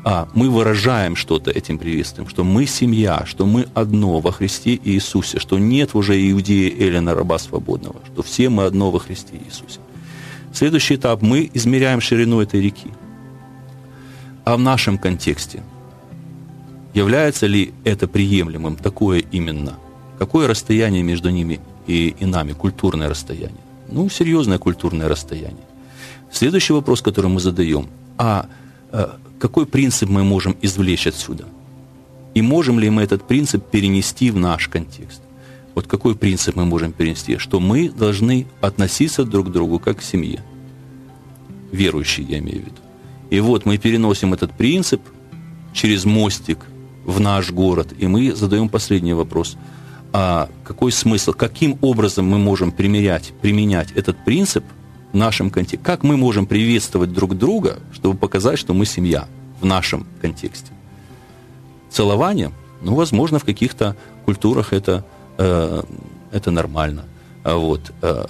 а 0.04 0.28
мы 0.34 0.50
выражаем 0.50 1.14
что-то 1.14 1.50
этим 1.50 1.78
приветствием, 1.78 2.28
что 2.28 2.44
мы 2.44 2.66
семья, 2.66 3.24
что 3.26 3.46
мы 3.46 3.66
одно 3.74 4.18
во 4.18 4.32
Христе 4.32 4.78
Иисусе, 4.82 5.38
что 5.38 5.58
нет 5.58 5.94
уже 5.94 6.18
иудея 6.30 6.70
Эллина, 6.70 7.14
раба 7.14 7.38
свободного, 7.38 7.96
что 8.12 8.22
все 8.22 8.48
мы 8.48 8.64
одно 8.64 8.90
во 8.90 8.98
Христе 8.98 9.36
Иисусе. 9.36 9.78
Следующий 10.52 10.96
этап– 10.96 11.22
мы 11.22 11.50
измеряем 11.54 12.00
ширину 12.00 12.40
этой 12.40 12.60
реки. 12.60 12.90
А 14.44 14.56
в 14.56 14.60
нашем 14.60 14.98
контексте 14.98 15.62
является 16.94 17.46
ли 17.46 17.72
это 17.84 18.06
приемлемым, 18.06 18.76
такое 18.76 19.20
именно? 19.32 19.78
Какое 20.18 20.46
расстояние 20.46 21.02
между 21.02 21.30
ними 21.30 21.60
и, 21.86 22.14
и 22.18 22.26
нами, 22.26 22.52
культурное 22.52 23.08
расстояние? 23.08 23.60
Ну, 23.88 24.08
серьезное 24.08 24.58
культурное 24.58 25.08
расстояние. 25.08 25.64
Следующий 26.30 26.72
вопрос, 26.72 27.02
который 27.02 27.30
мы 27.30 27.40
задаем, 27.40 27.88
а 28.18 28.46
э, 28.90 29.06
какой 29.38 29.66
принцип 29.66 30.08
мы 30.08 30.24
можем 30.24 30.56
извлечь 30.62 31.06
отсюда? 31.06 31.44
И 32.34 32.42
можем 32.42 32.78
ли 32.78 32.90
мы 32.90 33.02
этот 33.02 33.26
принцип 33.28 33.64
перенести 33.70 34.30
в 34.30 34.36
наш 34.36 34.68
контекст? 34.68 35.20
Вот 35.74 35.86
какой 35.86 36.14
принцип 36.14 36.56
мы 36.56 36.64
можем 36.64 36.92
перенести? 36.92 37.38
Что 37.38 37.60
мы 37.60 37.88
должны 37.88 38.46
относиться 38.60 39.24
друг 39.24 39.48
к 39.48 39.50
другу 39.50 39.78
как 39.78 39.98
к 39.98 40.02
семье. 40.02 40.44
Верующие, 41.70 42.26
я 42.26 42.38
имею 42.38 42.62
в 42.62 42.64
виду. 42.66 42.80
И 43.30 43.40
вот 43.40 43.64
мы 43.64 43.78
переносим 43.78 44.34
этот 44.34 44.52
принцип 44.52 45.00
через 45.72 46.04
мостик 46.04 46.58
в 47.04 47.18
наш 47.20 47.50
город, 47.50 47.94
и 47.98 48.06
мы 48.06 48.34
задаем 48.34 48.68
последний 48.68 49.14
вопрос. 49.14 49.56
А 50.12 50.50
какой 50.64 50.92
смысл, 50.92 51.32
каким 51.32 51.78
образом 51.80 52.26
мы 52.26 52.38
можем 52.38 52.70
примерять, 52.70 53.32
применять 53.40 53.92
этот 53.92 54.22
принцип– 54.24 54.64
в 55.12 55.16
нашем 55.16 55.50
контексте. 55.50 55.84
Как 55.84 56.02
мы 56.02 56.16
можем 56.16 56.46
приветствовать 56.46 57.12
друг 57.12 57.36
друга, 57.36 57.78
чтобы 57.92 58.16
показать, 58.16 58.58
что 58.58 58.74
мы 58.74 58.86
семья 58.86 59.28
в 59.60 59.64
нашем 59.64 60.06
контексте? 60.20 60.72
Целование, 61.90 62.50
ну, 62.80 62.94
возможно, 62.94 63.38
в 63.38 63.44
каких-то 63.44 63.96
культурах 64.24 64.72
это, 64.72 65.04
это 65.36 66.50
нормально. 66.50 67.04
А 67.44 67.56
вот, 67.56 67.92
э, 68.02 68.24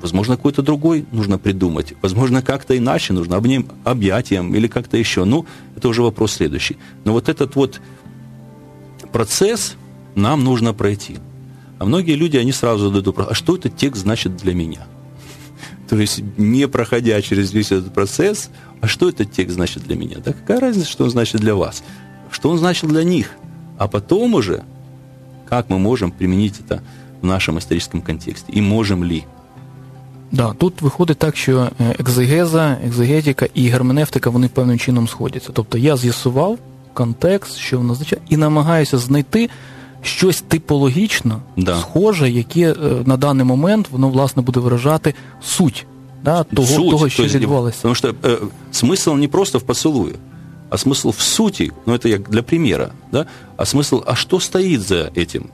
возможно, 0.00 0.36
какой-то 0.36 0.62
другой 0.62 1.06
нужно 1.12 1.38
придумать. 1.38 1.94
Возможно, 2.02 2.42
как-то 2.42 2.76
иначе 2.76 3.12
нужно, 3.12 3.36
обним, 3.36 3.68
объятием 3.84 4.54
или 4.54 4.66
как-то 4.68 4.96
еще. 4.96 5.24
Ну, 5.24 5.46
это 5.76 5.88
уже 5.88 6.02
вопрос 6.02 6.32
следующий. 6.32 6.76
Но 7.04 7.12
вот 7.12 7.28
этот 7.28 7.56
вот 7.56 7.80
процесс 9.12 9.76
нам 10.14 10.44
нужно 10.44 10.74
пройти. 10.74 11.18
А 11.78 11.84
многие 11.84 12.14
люди, 12.14 12.36
они 12.36 12.52
сразу 12.52 12.84
задают 12.86 13.06
вопрос, 13.06 13.28
а 13.30 13.34
что 13.34 13.56
этот 13.56 13.76
текст 13.76 14.02
значит 14.02 14.36
для 14.36 14.54
меня? 14.54 14.86
То 15.88 15.96
есть, 15.96 16.20
не 16.36 16.66
проходя 16.66 17.20
через 17.22 17.52
весь 17.52 17.70
этот 17.70 17.94
процесс, 17.94 18.50
а 18.80 18.88
что 18.88 19.08
этот 19.08 19.32
текст 19.32 19.54
значит 19.54 19.84
для 19.84 19.96
меня? 19.96 20.18
Да 20.24 20.32
какая 20.32 20.60
разница, 20.60 20.88
что 20.88 21.04
он 21.04 21.10
значит 21.10 21.40
для 21.40 21.54
вас? 21.54 21.84
Что 22.30 22.50
он 22.50 22.58
значил 22.58 22.88
для 22.88 23.04
них? 23.04 23.30
А 23.78 23.86
потом 23.86 24.34
уже, 24.34 24.64
как 25.49 25.69
мы 25.69 25.79
можем 25.79 26.11
применить 26.11 26.59
это 26.59 26.81
в 27.21 27.25
нашем 27.25 27.57
историческом 27.57 28.01
контексте? 28.01 28.51
И 28.51 28.61
можем 28.61 29.03
ли? 29.03 29.23
Да, 30.31 30.53
тут 30.53 30.81
виходить 30.81 31.17
так, 31.17 31.37
що 31.37 31.69
екзегеза, 31.99 32.77
екзегетика 32.85 33.47
і 33.53 33.67
герменевтика 33.67 34.29
вони 34.29 34.47
певним 34.47 34.79
чином 34.79 35.07
сходяться. 35.07 35.49
Тобто 35.53 35.77
я 35.77 35.97
з'ясував 35.97 36.57
контекст, 36.93 37.57
що 37.57 37.77
воно 37.77 37.93
означає, 37.93 38.21
і 38.29 38.37
намагаюся 38.37 38.97
знайти 38.97 39.49
щось 40.01 40.41
типологічно 40.41 41.41
да. 41.57 41.79
схоже, 41.79 42.29
яке 42.29 42.75
на 43.05 43.17
даний 43.17 43.45
момент 43.45 43.87
воно 43.91 44.09
власне 44.09 44.41
буде 44.41 44.59
виражати 44.59 45.13
суть 45.41 45.85
да, 46.23 46.43
того, 46.43 46.67
суть, 46.67 46.89
того, 46.89 47.09
що 47.09 47.23
відбувалося. 47.23 47.77
Потому 47.77 47.95
что 47.95 48.09
э, 48.09 48.47
смысл 48.71 49.15
не 49.15 49.27
просто 49.27 49.59
в 49.59 49.61
поцелуе, 49.61 50.13
А 50.70 50.78
смысл 50.78 51.12
в 51.12 51.22
сути, 51.22 51.72
ну 51.86 51.94
это 51.94 52.08
я 52.08 52.18
для 52.18 52.42
примера, 52.42 52.92
да, 53.12 53.26
а 53.56 53.64
смысл, 53.64 54.02
а 54.06 54.14
что 54.14 54.40
стоит 54.40 54.80
за 54.80 55.10
этим 55.14 55.50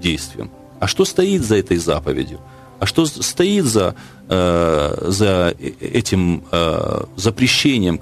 действием, 0.00 0.50
а 0.80 0.86
что 0.86 1.04
стоит 1.04 1.42
за 1.42 1.56
этой 1.56 1.76
заповедью, 1.76 2.40
а 2.78 2.86
что 2.86 3.06
стоит 3.06 3.64
за, 3.64 3.94
э, 4.28 5.04
за 5.08 5.54
этим 5.80 6.44
э, 6.50 7.04
запрещением 7.16 7.98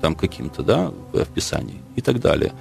там, 0.00 0.14
каким-то 0.14 0.62
да, 0.62 0.92
в 1.12 1.26
Писании 1.26 1.80
и 1.96 2.00
так 2.00 2.20
далее. 2.20 2.52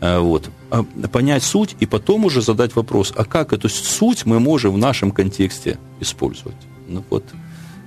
Э, 0.00 0.18
вот. 0.18 0.50
А 0.70 0.82
понять 1.12 1.44
суть 1.44 1.76
и 1.78 1.86
потом 1.86 2.24
уже 2.24 2.42
задать 2.42 2.74
вопрос, 2.74 3.12
а 3.16 3.24
как 3.24 3.52
эту 3.52 3.68
суть 3.68 4.26
мы 4.26 4.40
можем 4.40 4.74
в 4.74 4.78
нашем 4.78 5.12
контексте 5.12 5.78
использовать? 6.00 6.56
Ну, 6.88 7.04
вот. 7.08 7.24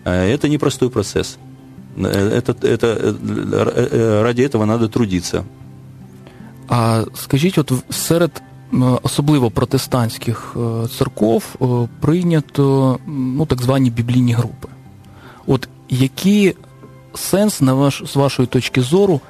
Это 0.06 0.48
непростой 0.48 0.90
процесс. 0.90 1.38
Это, 1.99 2.55
это, 2.63 4.23
ради 4.23 4.43
этого 4.43 4.65
надо 4.65 4.89
трудиться. 4.89 5.45
А 6.69 7.05
скажіть, 7.15 7.59
от 7.59 7.73
серед 7.91 8.43
особливо 9.03 9.51
протестантських 9.51 10.57
церков 10.99 11.45
прийнято 12.01 12.99
ну, 13.07 13.47
так 13.47 13.63
звані 13.63 13.91
біблійні 13.91 14.33
групи. 14.33 14.69
От 15.47 15.69
який 15.89 16.57
сенс, 17.15 17.61
на 17.61 17.75
ваш, 17.75 18.03
з 18.07 18.17
вашої 18.17 18.49
точки 18.49 18.83
зору, 18.83 19.21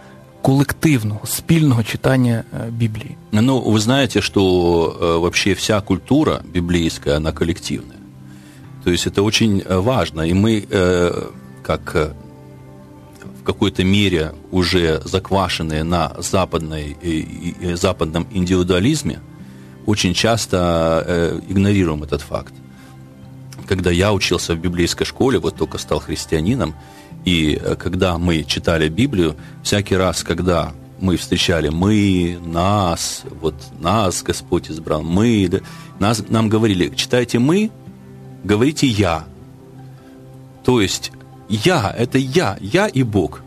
коллективного, 0.43 1.21
спільного 1.27 1.83
читания 1.83 2.45
Библии? 2.71 3.17
Ну, 3.33 3.61
вы 3.61 3.79
знаете, 3.79 4.21
что 4.21 4.41
э, 5.01 5.19
вообще 5.19 5.55
вся 5.55 5.81
культура 5.81 6.43
библейская, 6.55 7.17
она 7.17 7.33
коллективная. 7.33 7.99
То 8.85 8.91
есть 8.91 9.07
это 9.07 9.23
очень 9.23 9.63
важно. 9.67 10.23
И 10.23 10.35
мы, 10.35 10.67
э, 10.71 11.31
как 11.63 11.97
э, 11.97 12.11
в 13.40 13.44
какой-то 13.44 13.84
мере 13.84 14.34
уже 14.52 15.02
заквашенные 15.06 15.84
на 15.84 16.14
западной, 16.18 16.98
э, 17.02 17.76
западном 17.76 18.28
индивидуализме, 18.32 19.20
очень 19.86 20.14
часто 20.14 21.04
э, 21.08 21.40
игнорируем 21.50 22.04
этот 22.04 22.22
факт. 22.22 22.54
Когда 23.68 23.92
я 23.92 24.14
учился 24.14 24.54
в 24.54 24.60
библейской 24.60 25.06
школе, 25.06 25.40
вот 25.40 25.56
только 25.56 25.78
стал 25.78 26.00
христианином, 26.00 26.76
и 27.26 27.60
э, 27.62 27.76
когда 27.76 28.18
мы 28.18 28.44
читали 28.44 28.90
Библию, 28.90 29.36
всякий 29.64 29.96
раз, 29.96 30.24
когда 30.24 30.74
мы 31.00 31.16
встречали 31.16 31.70
мы, 31.70 32.38
нас, 32.46 33.24
вот 33.42 33.56
нас 33.80 34.22
Господь 34.22 34.70
избрал, 34.70 35.02
мы, 35.02 35.48
да, 35.50 35.60
нас, 36.00 36.24
нам 36.30 36.50
говорили, 36.50 36.94
читайте 36.96 37.40
мы, 37.40 37.72
говорите 38.44 38.88
я. 38.88 39.26
То 40.64 40.82
есть 40.82 41.12
я, 41.50 41.94
это 41.98 42.18
я, 42.18 42.58
я 42.62 42.88
и 42.88 43.04
Бог. 43.04 43.42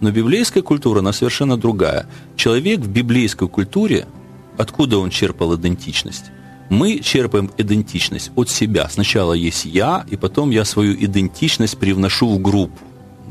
Но 0.00 0.10
библейская 0.10 0.62
культура, 0.62 1.00
она 1.00 1.12
совершенно 1.12 1.56
другая. 1.56 2.06
Человек 2.36 2.80
в 2.80 2.88
библейской 2.88 3.48
культуре, 3.48 4.06
откуда 4.56 4.98
он 4.98 5.10
черпал 5.10 5.56
идентичность? 5.56 6.26
Мы 6.70 7.00
черпаем 7.00 7.50
идентичность 7.58 8.30
от 8.36 8.48
себя. 8.48 8.88
Сначала 8.88 9.32
есть 9.32 9.64
я, 9.64 10.06
и 10.08 10.16
потом 10.16 10.50
я 10.50 10.64
свою 10.64 10.94
идентичность 10.94 11.76
привношу 11.78 12.28
в 12.28 12.40
группу. 12.40 12.78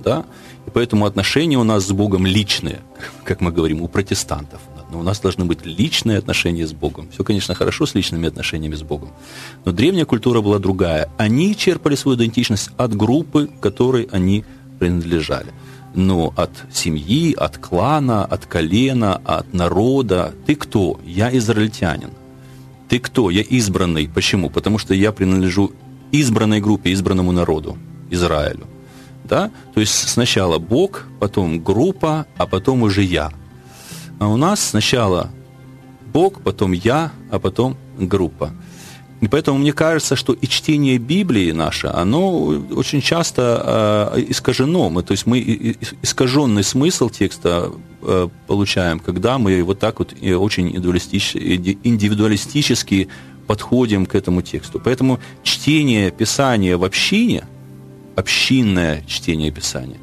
Да? 0.04 0.26
И 0.68 0.70
поэтому 0.70 1.06
отношения 1.06 1.58
у 1.58 1.64
нас 1.64 1.86
с 1.86 1.92
Богом 1.92 2.26
личные, 2.26 2.82
как 3.24 3.42
мы 3.42 3.52
говорим, 3.52 3.82
у 3.82 3.88
протестантов. 3.88 4.60
Но 4.92 5.00
у 5.00 5.04
нас 5.04 5.20
должны 5.20 5.46
быть 5.46 5.66
личные 5.66 6.18
отношения 6.18 6.66
с 6.66 6.74
Богом. 6.74 7.10
Все, 7.12 7.24
конечно, 7.24 7.54
хорошо 7.54 7.86
с 7.86 7.96
личными 7.96 8.28
отношениями 8.28 8.76
с 8.76 8.82
Богом. 8.82 9.10
Но 9.66 9.72
древняя 9.72 10.06
культура 10.06 10.42
была 10.42 10.60
другая. 10.60 11.10
Они 11.18 11.56
черпали 11.56 11.96
свою 11.96 12.18
идентичность 12.18 12.72
от 12.78 12.96
группы, 12.96 13.50
которой 13.62 14.08
они 14.12 14.46
принадлежали. 14.80 15.54
Ну, 15.94 16.34
от 16.36 16.52
семьи, 16.72 17.34
от 17.34 17.58
клана, 17.58 18.26
от 18.26 18.46
колена, 18.46 19.22
от 19.24 19.54
народа. 19.54 20.34
Ты 20.46 20.56
кто? 20.56 21.00
Я 21.06 21.36
израильтянин. 21.38 22.12
Ты 22.88 23.00
кто? 23.00 23.30
Я 23.30 23.42
избранный. 23.42 24.08
Почему? 24.08 24.50
Потому 24.50 24.80
что 24.80 24.94
я 24.94 25.12
принадлежу 25.12 25.72
избранной 26.12 26.62
группе, 26.62 26.92
избранному 26.92 27.32
народу, 27.32 27.78
Израилю. 28.10 28.66
Да? 29.24 29.52
То 29.74 29.80
есть 29.80 30.10
сначала 30.10 30.58
Бог, 30.58 31.06
потом 31.20 31.64
группа, 31.64 32.26
а 32.38 32.48
потом 32.48 32.84
уже 32.84 33.04
я. 33.04 33.32
А 34.20 34.28
у 34.28 34.38
нас 34.38 34.60
сначала 34.60 35.32
Бог, 36.14 36.42
потом 36.42 36.74
я, 36.74 37.12
а 37.32 37.40
потом 37.40 37.76
группа. 37.98 38.52
И 39.22 39.28
поэтому 39.28 39.58
мне 39.58 39.74
кажется, 39.74 40.16
что 40.16 40.34
и 40.34 40.48
чтение 40.48 40.98
Библии 40.98 41.52
наше, 41.52 41.88
оно 41.88 42.48
очень 42.72 43.02
часто 43.02 44.14
э, 44.16 44.24
искажено. 44.30 44.90
Мы, 44.90 45.04
то 45.04 45.12
есть 45.12 45.26
мы 45.26 45.76
искаженный 46.02 46.64
смысл 46.64 47.10
текста 47.10 47.74
э, 48.02 48.30
получаем, 48.48 49.00
когда 49.00 49.38
мы 49.38 49.62
вот 49.64 49.80
так 49.80 50.00
вот 50.00 50.14
очень 50.14 50.74
индивидуалистически 50.74 53.10
подходим 53.46 54.06
к 54.06 54.16
этому 54.16 54.42
тексту. 54.42 54.80
Поэтому 54.80 55.20
чтение 55.44 56.12
Писания 56.12 56.78
в 56.78 56.86
общине, 56.86 57.46
общинное 58.16 59.04
чтение 59.06 59.52
Писания, 59.52 59.98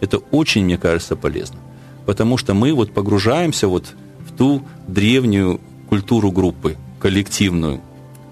это 0.00 0.16
очень, 0.18 0.64
мне 0.64 0.78
кажется, 0.78 1.14
полезно. 1.14 1.58
Потому 2.06 2.36
что 2.36 2.54
мы 2.54 2.72
вот 2.72 2.92
погружаемся 2.92 3.68
вот 3.68 3.94
в 4.26 4.36
ту 4.36 4.62
древнюю 4.88 5.60
культуру 5.88 6.30
группы, 6.30 6.76
коллективную, 6.98 7.80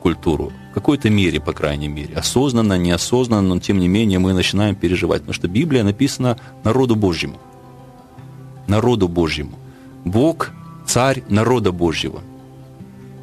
культуру. 0.00 0.52
В 0.70 0.74
какой-то 0.74 1.10
мере, 1.10 1.40
по 1.40 1.52
крайней 1.52 1.88
мере. 1.88 2.14
Осознанно, 2.14 2.78
неосознанно, 2.78 3.54
но 3.54 3.60
тем 3.60 3.78
не 3.78 3.88
менее 3.88 4.18
мы 4.18 4.32
начинаем 4.32 4.74
переживать. 4.74 5.22
Потому 5.22 5.34
что 5.34 5.48
Библия 5.48 5.84
написана 5.84 6.38
народу 6.64 6.96
Божьему. 6.96 7.38
Народу 8.66 9.08
Божьему. 9.08 9.58
Бог– 10.04 10.50
царь 10.86 11.22
народа 11.28 11.70
Божьего. 11.70 12.20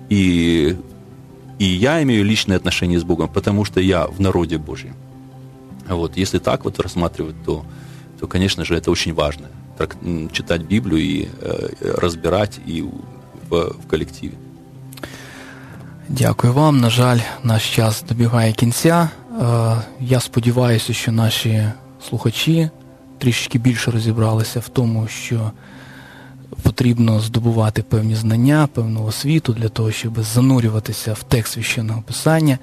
И, 0.10 0.78
и 1.60 1.66
я 1.66 2.02
имею 2.04 2.24
личное 2.24 2.58
отношение 2.58 3.00
с 3.00 3.04
Богом, 3.04 3.28
потому 3.28 3.66
что 3.66 3.82
я 3.82 4.08
в 4.08 4.22
народе 4.22 4.58
Божьем. 4.58 4.96
Вот, 5.88 6.18
если 6.18 6.40
так 6.40 6.66
вот 6.66 6.80
рассматривать, 6.80 7.36
то, 7.46 7.66
то, 8.20 8.28
конечно 8.28 8.64
же, 8.66 8.76
это 8.76 8.92
очень 8.92 9.14
важно. 9.14 9.48
Читать 10.32 10.62
Библию 10.62 11.00
и 11.00 11.28
э, 11.42 11.70
разбирать 11.98 12.60
и 12.66 12.84
в, 13.50 13.56
в 13.56 13.88
коллективе. 13.88 14.36
Дякую 16.10 16.54
вам. 16.54 16.80
На 16.80 16.90
жаль, 16.90 17.20
наш 17.44 17.76
час 17.76 18.04
добігає 18.10 18.54
кінця. 18.54 19.10
Я 20.00 20.20
сподіваюся, 20.20 20.94
що 20.94 21.12
наші 21.12 21.64
слухачі 22.10 22.70
трішечки 23.18 23.60
більше 23.60 23.92
розібралися 23.92 24.60
в 24.60 24.70
тому, 24.70 25.08
що 25.08 25.52
потрібно 26.62 27.20
здобувати 27.20 27.84
певні 27.84 28.16
знання, 28.16 28.68
певну 28.74 29.04
освіту 29.04 29.54
для 29.54 29.70
того, 29.70 29.92
щоб 29.92 30.24
занурюватися 30.24 31.14
в 31.14 31.24
текст 31.24 31.54
священного 31.54 32.02
писання. 32.02 32.60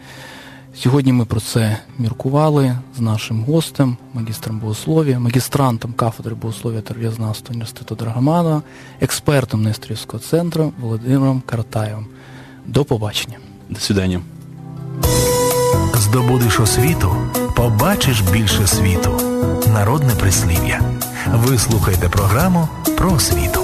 Сьогодні 0.76 1.12
ми 1.12 1.24
про 1.24 1.40
це 1.40 1.78
міркували 1.98 2.76
з 2.96 3.00
нашим 3.00 3.44
гостем, 3.44 3.96
магістром 4.14 4.58
богослов'я, 4.58 5.18
магістрантом 5.18 5.92
кафедри 5.92 6.34
богослов'я 6.34 6.80
та 6.80 6.94
релігізнавства 6.94 7.50
університету 7.50 7.94
Драгоманова, 7.94 8.62
експертом 9.00 9.62
Нестрівського 9.62 10.22
центру 10.22 10.72
Володимиром 10.80 11.42
Каратаєвим. 11.46 12.06
До 12.66 12.84
побачення. 12.84 13.38
До 13.70 13.80
свидання. 13.80 14.20
Здобудеш 15.94 16.60
освіту, 16.60 17.16
побачиш 17.56 18.20
більше 18.20 18.66
світу. 18.66 19.20
Народне 19.68 20.12
прислів'я. 20.20 20.80
Ви 21.34 21.58
слухаєте 21.58 22.08
програму 22.08 22.68
про 22.96 23.12
освіту. 23.12 23.63